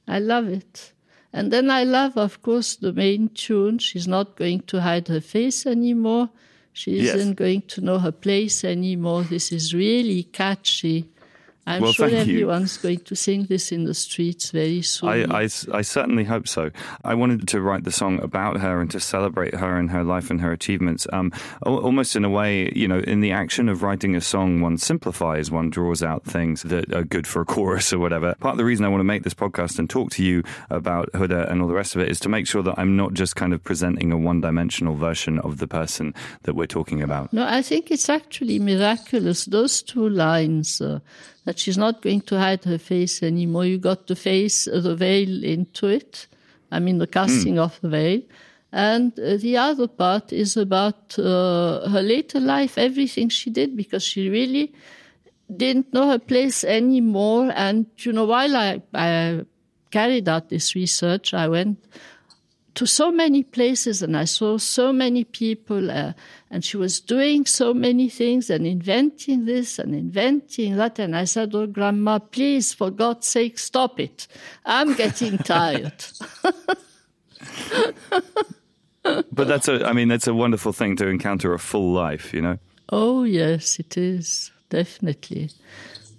I 0.06 0.18
love 0.18 0.48
it. 0.48 0.92
And 1.32 1.52
then 1.52 1.70
I 1.70 1.84
love, 1.84 2.16
of 2.16 2.42
course, 2.42 2.76
the 2.76 2.92
main 2.92 3.28
tune. 3.28 3.78
She's 3.78 4.08
not 4.08 4.36
going 4.36 4.60
to 4.62 4.80
hide 4.80 5.08
her 5.08 5.20
face 5.20 5.66
anymore. 5.66 6.30
She 6.72 6.98
isn't 7.00 7.34
going 7.34 7.62
to 7.62 7.80
know 7.80 7.98
her 7.98 8.12
place 8.12 8.64
anymore. 8.64 9.22
This 9.22 9.52
is 9.52 9.74
really 9.74 10.22
catchy. 10.24 11.08
I'm 11.68 11.82
well, 11.82 11.92
sure 11.92 12.08
everyone's 12.08 12.76
you. 12.76 12.82
going 12.82 13.00
to 13.00 13.14
sing 13.14 13.44
this 13.44 13.70
in 13.72 13.84
the 13.84 13.92
streets 13.92 14.50
very 14.50 14.80
soon. 14.80 15.30
I, 15.30 15.42
I, 15.42 15.48
I, 15.72 15.82
certainly 15.82 16.24
hope 16.24 16.48
so. 16.48 16.70
I 17.04 17.14
wanted 17.14 17.46
to 17.48 17.60
write 17.60 17.84
the 17.84 17.92
song 17.92 18.22
about 18.22 18.56
her 18.58 18.80
and 18.80 18.90
to 18.90 19.00
celebrate 19.00 19.54
her 19.54 19.76
and 19.76 19.90
her 19.90 20.02
life 20.02 20.30
and 20.30 20.40
her 20.40 20.50
achievements. 20.50 21.06
Um, 21.12 21.30
almost 21.64 22.16
in 22.16 22.24
a 22.24 22.30
way, 22.30 22.72
you 22.74 22.88
know, 22.88 23.00
in 23.00 23.20
the 23.20 23.32
action 23.32 23.68
of 23.68 23.82
writing 23.82 24.16
a 24.16 24.20
song, 24.22 24.62
one 24.62 24.78
simplifies, 24.78 25.50
one 25.50 25.68
draws 25.68 26.02
out 26.02 26.24
things 26.24 26.62
that 26.62 26.90
are 26.94 27.04
good 27.04 27.26
for 27.26 27.42
a 27.42 27.44
chorus 27.44 27.92
or 27.92 27.98
whatever. 27.98 28.34
Part 28.36 28.54
of 28.54 28.58
the 28.58 28.64
reason 28.64 28.86
I 28.86 28.88
want 28.88 29.00
to 29.00 29.04
make 29.04 29.24
this 29.24 29.34
podcast 29.34 29.78
and 29.78 29.90
talk 29.90 30.10
to 30.12 30.24
you 30.24 30.42
about 30.70 31.12
Huda 31.12 31.50
and 31.50 31.60
all 31.60 31.68
the 31.68 31.74
rest 31.74 31.94
of 31.94 32.00
it 32.00 32.08
is 32.08 32.18
to 32.20 32.30
make 32.30 32.46
sure 32.46 32.62
that 32.62 32.78
I'm 32.78 32.96
not 32.96 33.12
just 33.12 33.36
kind 33.36 33.52
of 33.52 33.62
presenting 33.62 34.10
a 34.10 34.16
one 34.16 34.40
dimensional 34.40 34.94
version 34.94 35.38
of 35.40 35.58
the 35.58 35.68
person 35.68 36.14
that 36.44 36.54
we're 36.54 36.66
talking 36.66 37.02
about. 37.02 37.30
No, 37.30 37.46
I 37.46 37.60
think 37.60 37.90
it's 37.90 38.08
actually 38.08 38.58
miraculous. 38.58 39.44
Those 39.44 39.82
two 39.82 40.08
lines. 40.08 40.80
Uh, 40.80 41.00
that 41.48 41.58
she's 41.58 41.78
not 41.78 42.02
going 42.02 42.20
to 42.20 42.38
hide 42.38 42.62
her 42.64 42.76
face 42.76 43.22
anymore. 43.22 43.64
You 43.64 43.78
got 43.78 44.06
the 44.06 44.14
face, 44.14 44.66
the 44.66 44.94
veil 44.94 45.42
into 45.42 45.86
it. 45.86 46.26
I 46.70 46.78
mean, 46.78 46.98
the 46.98 47.06
casting 47.06 47.54
mm. 47.54 47.60
of 47.60 47.80
the 47.80 47.88
veil. 47.88 48.20
And 48.70 49.18
uh, 49.18 49.38
the 49.38 49.56
other 49.56 49.88
part 49.88 50.30
is 50.30 50.58
about 50.58 51.18
uh, 51.18 51.88
her 51.88 52.02
later 52.02 52.38
life, 52.38 52.76
everything 52.76 53.30
she 53.30 53.48
did, 53.48 53.78
because 53.78 54.04
she 54.04 54.28
really 54.28 54.74
didn't 55.56 55.94
know 55.94 56.08
her 56.08 56.18
place 56.18 56.64
anymore. 56.64 57.50
And, 57.54 57.86
you 57.96 58.12
know, 58.12 58.26
while 58.26 58.54
I, 58.54 58.82
I 58.92 59.46
carried 59.90 60.28
out 60.28 60.50
this 60.50 60.74
research, 60.74 61.32
I 61.32 61.48
went 61.48 61.78
to 62.78 62.86
so 62.86 63.10
many 63.10 63.42
places 63.42 64.02
and 64.02 64.16
I 64.16 64.24
saw 64.24 64.56
so 64.56 64.92
many 64.92 65.24
people 65.24 65.90
uh, 65.90 66.12
and 66.48 66.64
she 66.64 66.76
was 66.76 67.00
doing 67.00 67.44
so 67.44 67.74
many 67.74 68.08
things 68.08 68.50
and 68.50 68.64
inventing 68.64 69.46
this 69.46 69.80
and 69.80 69.96
inventing 69.96 70.76
that. 70.76 71.00
And 71.00 71.16
I 71.16 71.24
said, 71.24 71.56
Oh, 71.56 71.66
grandma, 71.66 72.20
please, 72.20 72.72
for 72.72 72.92
God's 72.92 73.26
sake, 73.26 73.58
stop 73.58 73.98
it. 73.98 74.28
I'm 74.64 74.94
getting 74.94 75.38
tired. 75.38 76.04
but 79.02 79.48
that's 79.48 79.66
a, 79.66 79.84
I 79.84 79.92
mean, 79.92 80.06
that's 80.06 80.28
a 80.28 80.34
wonderful 80.34 80.72
thing 80.72 80.94
to 80.98 81.08
encounter 81.08 81.52
a 81.54 81.58
full 81.58 81.92
life, 81.92 82.32
you 82.32 82.42
know? 82.42 82.58
Oh, 82.90 83.24
yes, 83.24 83.80
it 83.80 83.96
is. 83.96 84.52
Definitely. 84.70 85.50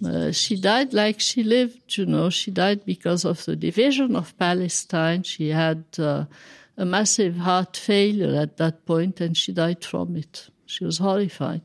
Uh, 0.04 0.32
she 0.32 0.56
died 0.56 0.94
like 0.94 1.20
she 1.20 1.42
lived, 1.42 1.96
you 1.96 2.06
know. 2.06 2.30
She 2.30 2.50
died 2.50 2.84
because 2.84 3.24
of 3.24 3.44
the 3.44 3.54
division 3.54 4.16
of 4.16 4.36
Palestine. 4.38 5.22
She 5.22 5.48
had 5.48 5.84
uh, 5.98 6.24
a 6.76 6.84
massive 6.84 7.36
heart 7.36 7.76
failure 7.76 8.34
at 8.34 8.56
that 8.56 8.86
point, 8.86 9.20
and 9.20 9.36
she 9.36 9.52
died 9.52 9.84
from 9.84 10.16
it. 10.16 10.48
She 10.64 10.84
was 10.84 10.98
horrified. 10.98 11.62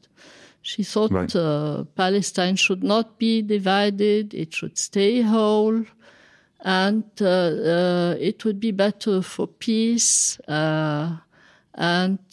She 0.62 0.84
thought 0.84 1.12
right. 1.12 1.34
uh, 1.36 1.84
Palestine 1.96 2.56
should 2.56 2.84
not 2.84 3.18
be 3.20 3.42
divided; 3.42 4.34
it 4.34 4.54
should 4.54 4.78
stay 4.78 5.22
whole, 5.22 5.86
and 6.60 7.04
uh, 7.22 7.26
uh, 7.26 8.16
it 8.20 8.44
would 8.44 8.60
be 8.60 8.72
better 8.72 9.22
for 9.22 9.48
peace. 9.48 10.40
And 10.48 11.20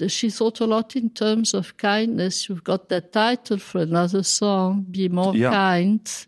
she 0.09 0.31
thought 0.31 0.61
a 0.61 0.66
lot 0.66 0.94
in 0.96 1.11
terms 1.11 1.55
of 1.55 1.76
kindness. 1.76 2.48
You've 2.48 2.64
got 2.64 2.88
that 2.88 3.12
title 3.12 3.59
for 3.59 3.83
another 3.83 4.22
song, 4.22 4.87
Be 4.90 5.09
More 5.09 5.35
yeah. 5.35 5.50
Kind. 5.50 6.26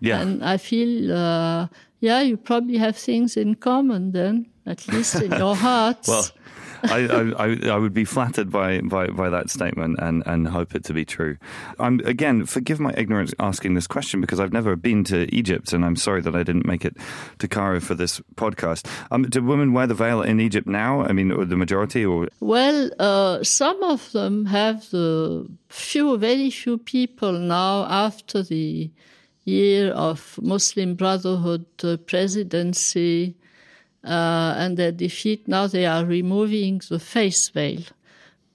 Yeah. 0.00 0.20
And 0.20 0.44
I 0.44 0.56
feel, 0.56 1.12
uh, 1.12 1.68
yeah, 2.00 2.20
you 2.20 2.36
probably 2.36 2.78
have 2.78 2.96
things 2.96 3.36
in 3.36 3.54
common 3.54 4.12
then, 4.12 4.46
at 4.66 4.86
least 4.88 5.16
in 5.16 5.32
your 5.32 5.56
hearts. 5.68 6.08
well, 6.08 6.26
I, 6.84 7.34
I, 7.36 7.68
I, 7.68 7.76
would 7.76 7.94
be 7.94 8.04
flattered 8.04 8.50
by, 8.50 8.80
by, 8.80 9.08
by 9.08 9.30
that 9.30 9.50
statement 9.50 9.98
and, 10.00 10.22
and 10.26 10.48
hope 10.48 10.74
it 10.74 10.84
to 10.84 10.92
be 10.92 11.04
true. 11.04 11.36
I'm, 11.78 12.00
again, 12.00 12.46
forgive 12.46 12.80
my 12.80 12.92
ignorance 12.96 13.32
asking 13.38 13.74
this 13.74 13.86
question 13.86 14.20
because 14.20 14.40
I've 14.40 14.52
never 14.52 14.76
been 14.76 15.04
to 15.04 15.32
Egypt 15.34 15.72
and 15.72 15.84
I'm 15.84 15.96
sorry 15.96 16.20
that 16.22 16.34
I 16.34 16.42
didn't 16.42 16.66
make 16.66 16.84
it 16.84 16.96
to 17.38 17.48
Cairo 17.48 17.80
for 17.80 17.94
this 17.94 18.20
podcast. 18.36 18.86
Um, 19.10 19.22
do 19.22 19.42
women 19.42 19.72
wear 19.72 19.86
the 19.86 19.94
veil 19.94 20.22
in 20.22 20.40
Egypt 20.40 20.66
now? 20.66 21.02
I 21.02 21.12
mean, 21.12 21.28
the 21.28 21.56
majority 21.56 22.04
or? 22.04 22.28
Well, 22.40 22.90
uh, 22.98 23.42
some 23.42 23.82
of 23.82 24.12
them 24.12 24.46
have 24.46 24.90
the 24.90 25.48
few, 25.68 26.16
very 26.18 26.50
few 26.50 26.78
people 26.78 27.32
now 27.32 27.84
after 27.84 28.42
the 28.42 28.90
year 29.44 29.90
of 29.92 30.38
Muslim 30.42 30.94
Brotherhood 30.94 31.66
uh, 31.82 31.96
presidency 31.98 33.36
uh, 34.04 34.54
and 34.56 34.76
their 34.76 34.92
defeat, 34.92 35.48
now 35.48 35.66
they 35.66 35.86
are 35.86 36.04
removing 36.04 36.80
the 36.88 36.98
face 36.98 37.48
veil. 37.48 37.82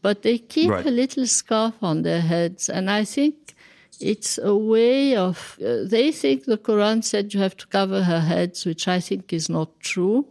But 0.01 0.21
they 0.21 0.37
keep 0.37 0.69
right. 0.69 0.85
a 0.85 0.91
little 0.91 1.27
scarf 1.27 1.75
on 1.81 2.03
their 2.03 2.21
heads, 2.21 2.69
and 2.69 2.89
I 2.89 3.03
think 3.03 3.55
it's 3.99 4.37
a 4.37 4.55
way 4.55 5.15
of. 5.15 5.57
Uh, 5.61 5.83
they 5.83 6.11
think 6.11 6.45
the 6.45 6.57
Quran 6.57 7.03
said 7.03 7.33
you 7.33 7.41
have 7.41 7.57
to 7.57 7.67
cover 7.67 8.03
her 8.03 8.21
heads, 8.21 8.65
which 8.65 8.87
I 8.87 8.99
think 9.01 9.33
is 9.33 9.49
not 9.49 9.77
true, 9.81 10.25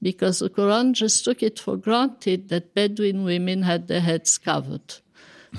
because 0.00 0.38
the 0.38 0.48
Quran 0.48 0.92
just 0.92 1.24
took 1.24 1.42
it 1.42 1.58
for 1.58 1.76
granted 1.76 2.48
that 2.48 2.74
Bedouin 2.74 3.24
women 3.24 3.62
had 3.62 3.88
their 3.88 4.00
heads 4.00 4.38
covered. 4.38 4.94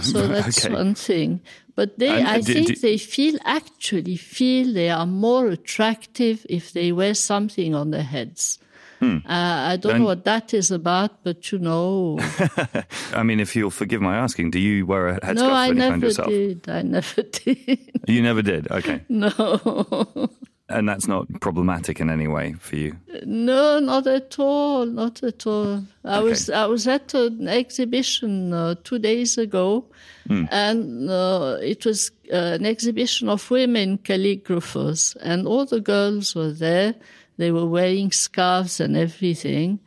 So 0.01 0.27
that's 0.27 0.65
okay. 0.65 0.73
one 0.73 0.95
thing. 0.95 1.41
But 1.75 1.97
they, 1.99 2.09
and, 2.09 2.27
I 2.27 2.41
think 2.41 2.67
do, 2.67 2.75
they 2.75 2.97
feel 2.97 3.37
actually 3.45 4.15
feel 4.15 4.73
they 4.73 4.89
are 4.89 5.07
more 5.07 5.47
attractive 5.47 6.45
if 6.49 6.71
they 6.71 6.91
wear 6.91 7.13
something 7.13 7.73
on 7.73 7.91
their 7.91 8.03
heads. 8.03 8.59
Hmm. 9.03 9.17
Uh, 9.27 9.73
I 9.73 9.75
don't 9.75 9.93
then, 9.93 10.01
know 10.01 10.07
what 10.07 10.23
that 10.23 10.53
is 10.53 10.71
about, 10.71 11.23
but 11.23 11.51
you 11.51 11.59
know. 11.59 12.19
I 13.13 13.23
mean, 13.23 13.41
if 13.41 13.53
you'll 13.53 13.69
forgive 13.69 14.01
my 14.01 14.15
asking, 14.15 14.51
do 14.51 14.59
you 14.59 14.85
wear 14.85 15.09
a 15.09 15.19
headscarf 15.19 15.35
no, 15.35 15.51
I 15.51 15.67
when 15.67 15.77
you 15.77 15.83
find 15.83 16.03
yourself? 16.03 16.27
No, 16.29 16.33
I 16.33 16.37
never 16.37 16.53
did. 16.53 16.69
I 16.69 16.81
never 16.83 17.21
did. 17.43 17.91
You 18.07 18.21
never 18.21 18.41
did? 18.41 18.71
Okay. 18.71 19.01
No. 19.09 20.29
And 20.69 20.87
that's 20.87 21.07
not 21.07 21.27
problematic 21.41 21.99
in 21.99 22.09
any 22.09 22.25
way 22.25 22.53
for 22.53 22.77
you? 22.77 22.95
No, 23.25 23.79
not 23.79 24.07
at 24.07 24.39
all. 24.39 24.85
Not 24.85 25.21
at 25.21 25.45
all. 25.45 25.83
I 26.05 26.17
okay. 26.17 26.29
was 26.29 26.49
I 26.49 26.65
was 26.65 26.87
at 26.87 27.13
an 27.13 27.47
exhibition 27.47 28.53
uh, 28.53 28.75
two 28.83 28.97
days 28.97 29.37
ago, 29.37 29.85
mm. 30.27 30.47
and 30.51 31.09
uh, 31.09 31.57
it 31.61 31.85
was 31.85 32.11
uh, 32.31 32.57
an 32.57 32.65
exhibition 32.65 33.27
of 33.27 33.51
women 33.51 33.97
calligraphers, 33.99 35.15
and 35.21 35.45
all 35.45 35.65
the 35.65 35.81
girls 35.81 36.33
were 36.33 36.53
there 36.53 36.95
they 37.37 37.51
were 37.51 37.65
wearing 37.65 38.11
scarves 38.11 38.79
and 38.79 38.95
everything. 38.95 39.79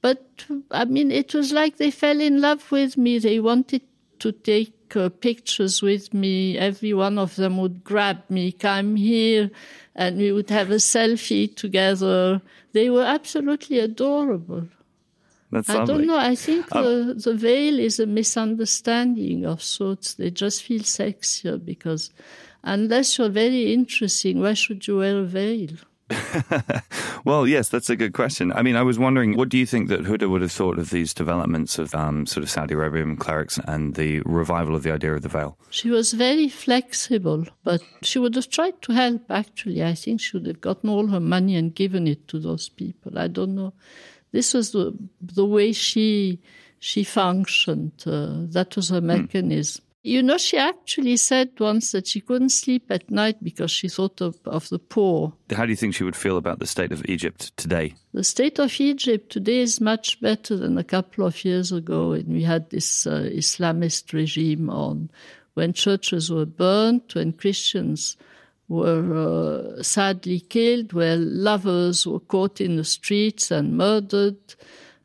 But 0.00 0.44
I 0.70 0.84
mean, 0.84 1.10
it 1.10 1.34
was 1.34 1.52
like 1.52 1.76
they 1.76 1.90
fell 1.90 2.20
in 2.20 2.40
love 2.40 2.70
with 2.70 2.96
me. 2.96 3.18
They 3.18 3.40
wanted 3.40 3.82
to 4.18 4.32
take 4.32 4.94
uh, 4.96 5.08
pictures 5.08 5.82
with 5.82 6.12
me. 6.12 6.58
Every 6.58 6.92
one 6.92 7.18
of 7.18 7.36
them 7.36 7.58
would 7.58 7.82
grab 7.84 8.18
me, 8.28 8.52
come 8.52 8.96
here, 8.96 9.50
and 9.94 10.18
we 10.18 10.30
would 10.30 10.50
have 10.50 10.70
a 10.70 10.76
selfie 10.76 11.54
together. 11.54 12.40
They 12.72 12.90
were 12.90 13.04
absolutely 13.04 13.78
adorable. 13.78 14.68
I 15.52 15.84
don't 15.84 16.06
know. 16.06 16.18
I 16.18 16.34
think 16.34 16.74
Um, 16.74 16.82
the, 16.84 17.14
the 17.14 17.34
veil 17.34 17.78
is 17.78 18.00
a 18.00 18.06
misunderstanding 18.06 19.46
of 19.46 19.62
sorts. 19.62 20.14
They 20.14 20.30
just 20.30 20.62
feel 20.64 20.80
sexier 20.82 21.64
because 21.64 22.10
unless 22.62 23.18
you're 23.18 23.28
very 23.28 23.72
interesting, 23.72 24.40
why 24.40 24.54
should 24.54 24.86
you 24.86 24.98
wear 24.98 25.18
a 25.18 25.24
veil? 25.24 25.70
Well, 27.24 27.46
yes, 27.46 27.70
that's 27.70 27.88
a 27.88 27.96
good 27.96 28.12
question. 28.12 28.52
I 28.52 28.60
mean, 28.60 28.76
I 28.76 28.82
was 28.82 28.98
wondering, 28.98 29.34
what 29.34 29.48
do 29.48 29.56
you 29.56 29.64
think 29.64 29.88
that 29.88 30.02
Huda 30.02 30.28
would 30.28 30.42
have 30.42 30.52
thought 30.52 30.78
of 30.78 30.90
these 30.90 31.14
developments 31.14 31.78
of 31.78 31.94
um, 31.94 32.26
sort 32.26 32.44
of 32.44 32.50
Saudi 32.50 32.74
Arabian 32.74 33.16
clerics 33.16 33.58
and 33.66 33.94
the 33.94 34.20
revival 34.26 34.74
of 34.74 34.82
the 34.82 34.92
idea 34.92 35.14
of 35.14 35.22
the 35.22 35.30
veil? 35.30 35.56
She 35.70 35.88
was 35.88 36.12
very 36.12 36.50
flexible, 36.50 37.46
but 37.62 37.80
she 38.02 38.18
would 38.18 38.34
have 38.34 38.50
tried 38.50 38.82
to 38.82 38.92
help, 38.92 39.30
actually. 39.30 39.82
I 39.82 39.94
think 39.94 40.20
she 40.20 40.36
would 40.36 40.46
have 40.46 40.60
gotten 40.60 40.90
all 40.90 41.06
her 41.06 41.20
money 41.20 41.56
and 41.56 41.74
given 41.74 42.06
it 42.06 42.28
to 42.28 42.38
those 42.38 42.68
people. 42.68 43.18
I 43.18 43.28
don't 43.28 43.54
know. 43.54 43.72
This 44.32 44.52
was 44.52 44.72
the, 44.72 44.92
the 45.22 45.46
way 45.46 45.72
she, 45.72 46.42
she 46.78 47.04
functioned. 47.04 47.92
Uh, 48.04 48.44
that 48.52 48.76
was 48.76 48.90
her 48.90 49.00
mechanism. 49.00 49.82
You 50.06 50.22
know, 50.22 50.36
she 50.36 50.58
actually 50.58 51.16
said 51.16 51.58
once 51.58 51.92
that 51.92 52.06
she 52.06 52.20
couldn't 52.20 52.50
sleep 52.50 52.90
at 52.90 53.10
night 53.10 53.42
because 53.42 53.70
she 53.70 53.88
thought 53.88 54.20
of, 54.20 54.36
of 54.44 54.68
the 54.68 54.78
poor. 54.78 55.32
How 55.50 55.64
do 55.64 55.70
you 55.70 55.76
think 55.76 55.94
she 55.94 56.04
would 56.04 56.14
feel 56.14 56.36
about 56.36 56.58
the 56.58 56.66
state 56.66 56.92
of 56.92 57.02
Egypt 57.08 57.56
today? 57.56 57.94
The 58.12 58.22
state 58.22 58.58
of 58.58 58.78
Egypt 58.78 59.32
today 59.32 59.60
is 59.60 59.80
much 59.80 60.20
better 60.20 60.58
than 60.58 60.76
a 60.76 60.84
couple 60.84 61.24
of 61.24 61.42
years 61.42 61.72
ago 61.72 62.10
when 62.10 62.26
we 62.28 62.42
had 62.42 62.68
this 62.68 63.06
uh, 63.06 63.30
Islamist 63.32 64.12
regime 64.12 64.68
on, 64.68 65.08
when 65.54 65.72
churches 65.72 66.30
were 66.30 66.44
burnt, 66.44 67.14
when 67.14 67.32
Christians 67.32 68.18
were 68.68 69.78
uh, 69.78 69.82
sadly 69.82 70.40
killed, 70.40 70.92
where 70.92 71.16
lovers 71.16 72.06
were 72.06 72.20
caught 72.20 72.60
in 72.60 72.76
the 72.76 72.84
streets 72.84 73.50
and 73.50 73.78
murdered. 73.78 74.36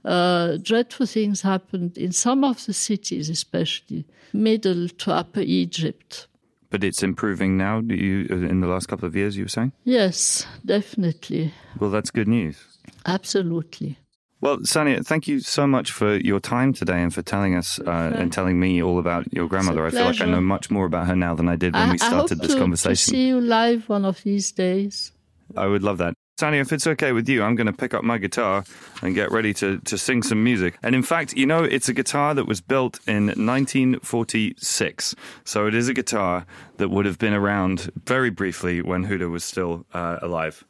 Uh, 0.05 0.57
dreadful 0.62 1.05
things 1.05 1.41
happened 1.41 1.97
in 1.97 2.12
some 2.12 2.43
of 2.43 2.65
the 2.65 2.73
cities, 2.73 3.29
especially 3.29 4.05
middle 4.33 4.88
to 4.88 5.12
upper 5.12 5.41
Egypt. 5.41 6.27
But 6.69 6.83
it's 6.83 7.03
improving 7.03 7.57
now. 7.57 7.81
Do 7.81 7.95
you, 7.95 8.25
in 8.27 8.62
the 8.62 8.67
last 8.67 8.88
couple 8.88 9.07
of 9.07 9.15
years, 9.15 9.35
you 9.35 9.45
were 9.45 9.49
saying? 9.49 9.73
Yes, 9.83 10.45
definitely. 10.63 11.53
Well, 11.79 11.89
that's 11.89 12.12
good 12.12 12.27
news. 12.27 12.63
Absolutely. 13.05 13.97
Well, 14.41 14.59
Sania, 14.59 15.05
thank 15.05 15.27
you 15.27 15.41
so 15.41 15.67
much 15.67 15.91
for 15.91 16.15
your 16.15 16.39
time 16.39 16.71
today 16.71 17.01
and 17.01 17.13
for 17.13 17.21
telling 17.21 17.55
us 17.55 17.77
uh, 17.79 18.13
and 18.15 18.31
telling 18.31 18.57
me 18.57 18.81
all 18.81 18.97
about 18.97 19.33
your 19.33 19.47
grandmother. 19.47 19.85
I 19.85 19.89
feel 19.89 20.05
like 20.05 20.21
I 20.21 20.25
know 20.25 20.39
much 20.39 20.71
more 20.71 20.85
about 20.85 21.07
her 21.07 21.15
now 21.15 21.35
than 21.35 21.49
I 21.49 21.57
did 21.57 21.73
when 21.73 21.89
I, 21.89 21.91
we 21.91 21.97
started 21.97 22.15
I 22.15 22.17
hope 22.17 22.29
this 22.29 22.53
to, 22.53 22.59
conversation. 22.59 22.93
to 22.93 23.17
see 23.17 23.27
you 23.27 23.41
live 23.41 23.89
one 23.89 24.05
of 24.05 24.23
these 24.23 24.53
days. 24.53 25.12
I 25.57 25.65
would 25.65 25.83
love 25.83 25.97
that. 25.97 26.13
Sania, 26.39 26.62
if 26.62 26.71
it's 26.71 26.88
okay 26.88 27.12
with 27.12 27.28
you, 27.28 27.43
I'm 27.43 27.56
going 27.56 27.67
to 27.67 27.73
pick 27.73 27.93
up 27.93 28.02
my 28.02 28.17
guitar 28.17 28.63
and 29.02 29.13
get 29.13 29.30
ready 29.30 29.54
to, 29.56 29.80
to 29.80 29.97
sing 29.97 30.23
some 30.23 30.41
music. 30.41 30.78
And 30.82 30.95
in 30.95 31.04
fact, 31.04 31.34
you 31.34 31.45
know, 31.45 31.65
it's 31.65 31.89
a 31.89 31.93
guitar 31.93 32.34
that 32.34 32.47
was 32.47 32.62
built 32.62 33.02
in 33.06 33.25
1946. 33.25 35.15
So 35.43 35.67
it 35.67 35.75
is 35.75 35.89
a 35.89 35.93
guitar 35.93 36.45
that 36.78 36.88
would 36.88 37.06
have 37.06 37.19
been 37.19 37.34
around 37.34 37.91
very 38.06 38.30
briefly 38.30 38.82
when 38.82 39.06
Huda 39.06 39.30
was 39.30 39.43
still 39.43 39.86
uh, 39.93 40.19
alive. 40.21 40.63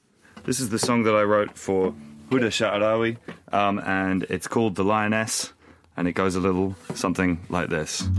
This 0.44 0.60
is 0.60 0.70
the 0.70 0.80
song 0.80 1.04
that 1.04 1.14
I 1.14 1.22
wrote 1.22 1.56
for 1.56 1.94
Huda 2.32 2.50
Sha'arawi, 2.50 3.18
um, 3.54 3.78
and 3.78 4.24
it's 4.24 4.48
called 4.48 4.74
The 4.74 4.84
Lioness, 4.84 5.54
and 5.96 6.08
it 6.08 6.14
goes 6.14 6.34
a 6.34 6.40
little 6.40 6.76
something 6.96 7.46
like 7.48 7.70
this. 7.70 8.10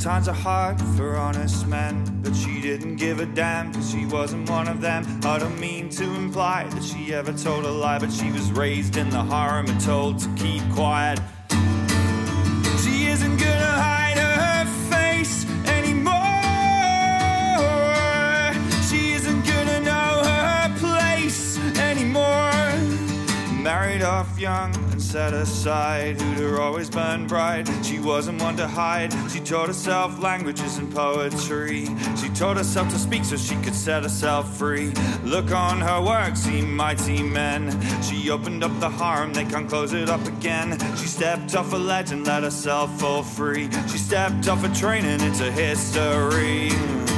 Times 0.00 0.28
are 0.28 0.34
hard 0.34 0.80
for 0.96 1.14
honest 1.16 1.66
men, 1.66 2.02
but 2.22 2.34
she 2.34 2.62
didn't 2.62 2.96
give 2.96 3.20
a 3.20 3.26
damn 3.26 3.70
because 3.70 3.90
she 3.90 4.06
wasn't 4.06 4.48
one 4.48 4.66
of 4.66 4.80
them. 4.80 5.04
I 5.24 5.38
don't 5.38 5.60
mean 5.60 5.90
to 5.90 6.04
imply 6.14 6.66
that 6.68 6.82
she 6.82 7.12
ever 7.12 7.34
told 7.34 7.66
a 7.66 7.70
lie, 7.70 7.98
but 7.98 8.10
she 8.10 8.32
was 8.32 8.50
raised 8.50 8.96
in 8.96 9.10
the 9.10 9.22
harem 9.22 9.66
and 9.68 9.78
told 9.78 10.18
to 10.20 10.28
keep 10.36 10.62
quiet. 10.72 11.20
She 12.82 13.08
isn't 13.08 13.36
gonna 13.36 13.74
hide 13.84 14.16
her 14.16 14.64
face 14.90 15.44
anymore. 15.66 16.14
She 18.88 19.12
isn't 19.12 19.44
gonna 19.44 19.80
know 19.80 20.22
her 20.24 20.74
place 20.78 21.58
anymore. 21.78 22.72
Married 23.62 24.00
off 24.00 24.38
young 24.38 24.72
set 25.10 25.34
aside. 25.34 26.16
Huda 26.18 26.60
always 26.60 26.88
been 26.88 27.26
bright. 27.26 27.68
She 27.82 27.98
wasn't 27.98 28.40
one 28.40 28.56
to 28.58 28.68
hide. 28.68 29.12
She 29.28 29.40
taught 29.40 29.66
herself 29.66 30.22
languages 30.22 30.78
and 30.78 30.94
poetry. 30.94 31.86
She 32.16 32.28
taught 32.28 32.56
herself 32.56 32.90
to 32.90 32.98
speak 32.98 33.24
so 33.24 33.36
she 33.36 33.56
could 33.56 33.74
set 33.74 34.04
herself 34.04 34.56
free. 34.56 34.92
Look 35.24 35.50
on 35.50 35.80
her 35.80 36.00
work, 36.00 36.36
see 36.36 36.62
mighty 36.62 37.24
men. 37.24 37.76
She 38.02 38.30
opened 38.30 38.62
up 38.62 38.78
the 38.78 38.88
harem, 38.88 39.34
they 39.34 39.44
can't 39.44 39.68
close 39.68 39.92
it 39.92 40.08
up 40.08 40.24
again. 40.28 40.78
She 40.96 41.08
stepped 41.08 41.56
off 41.56 41.72
a 41.72 41.76
ledge 41.76 42.12
and 42.12 42.24
let 42.24 42.44
herself 42.44 43.00
fall 43.00 43.24
free. 43.24 43.68
She 43.88 43.98
stepped 43.98 44.46
off 44.46 44.62
a 44.62 44.72
train 44.72 45.04
and 45.04 45.20
into 45.22 45.50
history. 45.50 47.09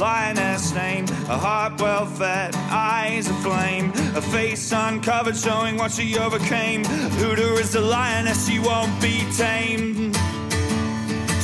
Lioness 0.00 0.74
name, 0.74 1.04
a 1.28 1.36
heart 1.36 1.78
well 1.78 2.06
fed, 2.06 2.54
eyes 2.70 3.28
aflame, 3.28 3.90
a 4.16 4.22
face 4.22 4.72
uncovered 4.72 5.36
showing 5.36 5.76
what 5.76 5.92
she 5.92 6.16
overcame. 6.18 6.82
Huda 7.20 7.60
is 7.60 7.74
a 7.74 7.80
lioness, 7.82 8.48
she 8.48 8.58
won't 8.58 8.98
be 9.00 9.26
tamed. 9.36 10.16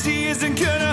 She 0.03 0.25
isn't 0.25 0.59
gonna 0.59 0.86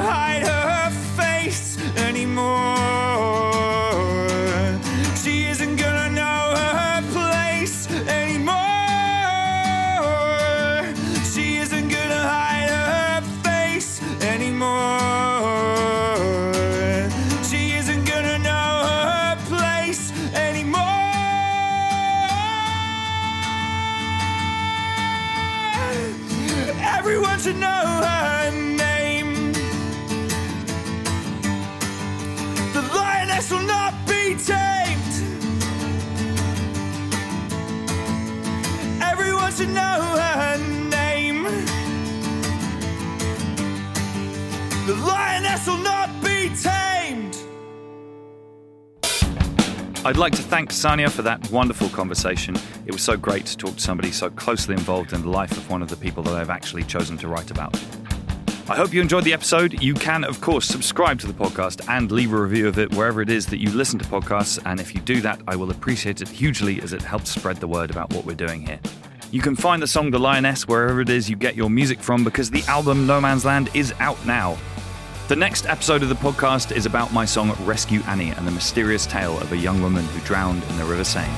I'd 50.05 50.17
like 50.17 50.33
to 50.33 50.41
thank 50.41 50.69
Sania 50.71 51.09
for 51.09 51.21
that 51.21 51.49
wonderful 51.49 51.87
conversation. 51.87 52.57
It 52.85 52.91
was 52.91 53.01
so 53.01 53.15
great 53.15 53.45
to 53.45 53.55
talk 53.55 53.75
to 53.75 53.79
somebody 53.79 54.11
so 54.11 54.29
closely 54.29 54.73
involved 54.73 55.13
in 55.13 55.21
the 55.21 55.29
life 55.29 55.51
of 55.53 55.69
one 55.69 55.81
of 55.81 55.87
the 55.87 55.95
people 55.95 56.21
that 56.23 56.33
I've 56.33 56.49
actually 56.49 56.83
chosen 56.83 57.17
to 57.19 57.29
write 57.29 57.51
about. 57.51 57.81
I 58.67 58.75
hope 58.75 58.93
you 58.93 58.99
enjoyed 58.99 59.23
the 59.23 59.31
episode. 59.31 59.81
You 59.81 59.93
can, 59.93 60.25
of 60.25 60.41
course, 60.41 60.65
subscribe 60.65 61.21
to 61.21 61.27
the 61.27 61.33
podcast 61.33 61.87
and 61.87 62.11
leave 62.11 62.33
a 62.33 62.41
review 62.41 62.67
of 62.67 62.77
it 62.79 62.93
wherever 62.93 63.21
it 63.21 63.29
is 63.29 63.45
that 63.45 63.59
you 63.59 63.69
listen 63.69 63.97
to 63.99 64.05
podcasts. 64.05 64.61
And 64.65 64.81
if 64.81 64.93
you 64.93 64.99
do 64.99 65.21
that, 65.21 65.41
I 65.47 65.55
will 65.55 65.71
appreciate 65.71 66.21
it 66.21 66.27
hugely 66.27 66.81
as 66.81 66.91
it 66.91 67.01
helps 67.01 67.29
spread 67.29 67.57
the 67.57 67.67
word 67.67 67.89
about 67.89 68.13
what 68.13 68.25
we're 68.25 68.35
doing 68.35 68.67
here. 68.67 68.81
You 69.31 69.41
can 69.41 69.55
find 69.55 69.81
the 69.81 69.87
song 69.87 70.11
The 70.11 70.19
Lioness 70.19 70.67
wherever 70.67 70.99
it 70.99 71.09
is 71.09 71.29
you 71.29 71.37
get 71.37 71.55
your 71.55 71.69
music 71.69 72.01
from 72.01 72.25
because 72.25 72.51
the 72.51 72.63
album 72.67 73.07
No 73.07 73.21
Man's 73.21 73.45
Land 73.45 73.69
is 73.73 73.93
out 74.01 74.23
now. 74.25 74.57
The 75.29 75.38
next 75.38 75.65
episode 75.67 76.03
of 76.03 76.09
the 76.09 76.15
podcast 76.15 76.75
is 76.75 76.86
about 76.86 77.13
my 77.13 77.23
song 77.23 77.55
Rescue 77.65 78.01
Annie 78.07 78.31
and 78.31 78.45
the 78.45 78.51
mysterious 78.51 79.05
tale 79.05 79.39
of 79.39 79.53
a 79.53 79.57
young 79.57 79.81
woman 79.81 80.03
who 80.03 80.19
drowned 80.25 80.62
in 80.65 80.77
the 80.77 80.83
River 80.83 81.05
Seine. 81.05 81.33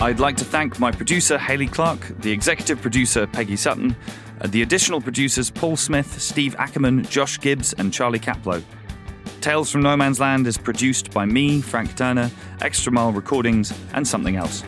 I'd 0.00 0.20
like 0.20 0.36
to 0.36 0.44
thank 0.44 0.78
my 0.78 0.92
producer, 0.92 1.36
Haley 1.36 1.66
Clark, 1.66 2.12
the 2.20 2.30
executive 2.30 2.80
producer, 2.80 3.26
Peggy 3.26 3.56
Sutton, 3.56 3.96
the 4.44 4.62
additional 4.62 5.00
producers, 5.00 5.50
Paul 5.50 5.76
Smith, 5.76 6.22
Steve 6.22 6.54
Ackerman, 6.60 7.02
Josh 7.06 7.40
Gibbs, 7.40 7.72
and 7.72 7.92
Charlie 7.92 8.20
Caplow. 8.20 8.62
Tales 9.40 9.68
from 9.68 9.82
No 9.82 9.96
Man's 9.96 10.20
Land 10.20 10.46
is 10.46 10.56
produced 10.56 11.10
by 11.10 11.26
me, 11.26 11.60
Frank 11.60 11.96
Turner, 11.96 12.30
Extra 12.60 12.92
Mile 12.92 13.10
Recordings, 13.10 13.74
and 13.94 14.06
something 14.06 14.36
else. 14.36 14.62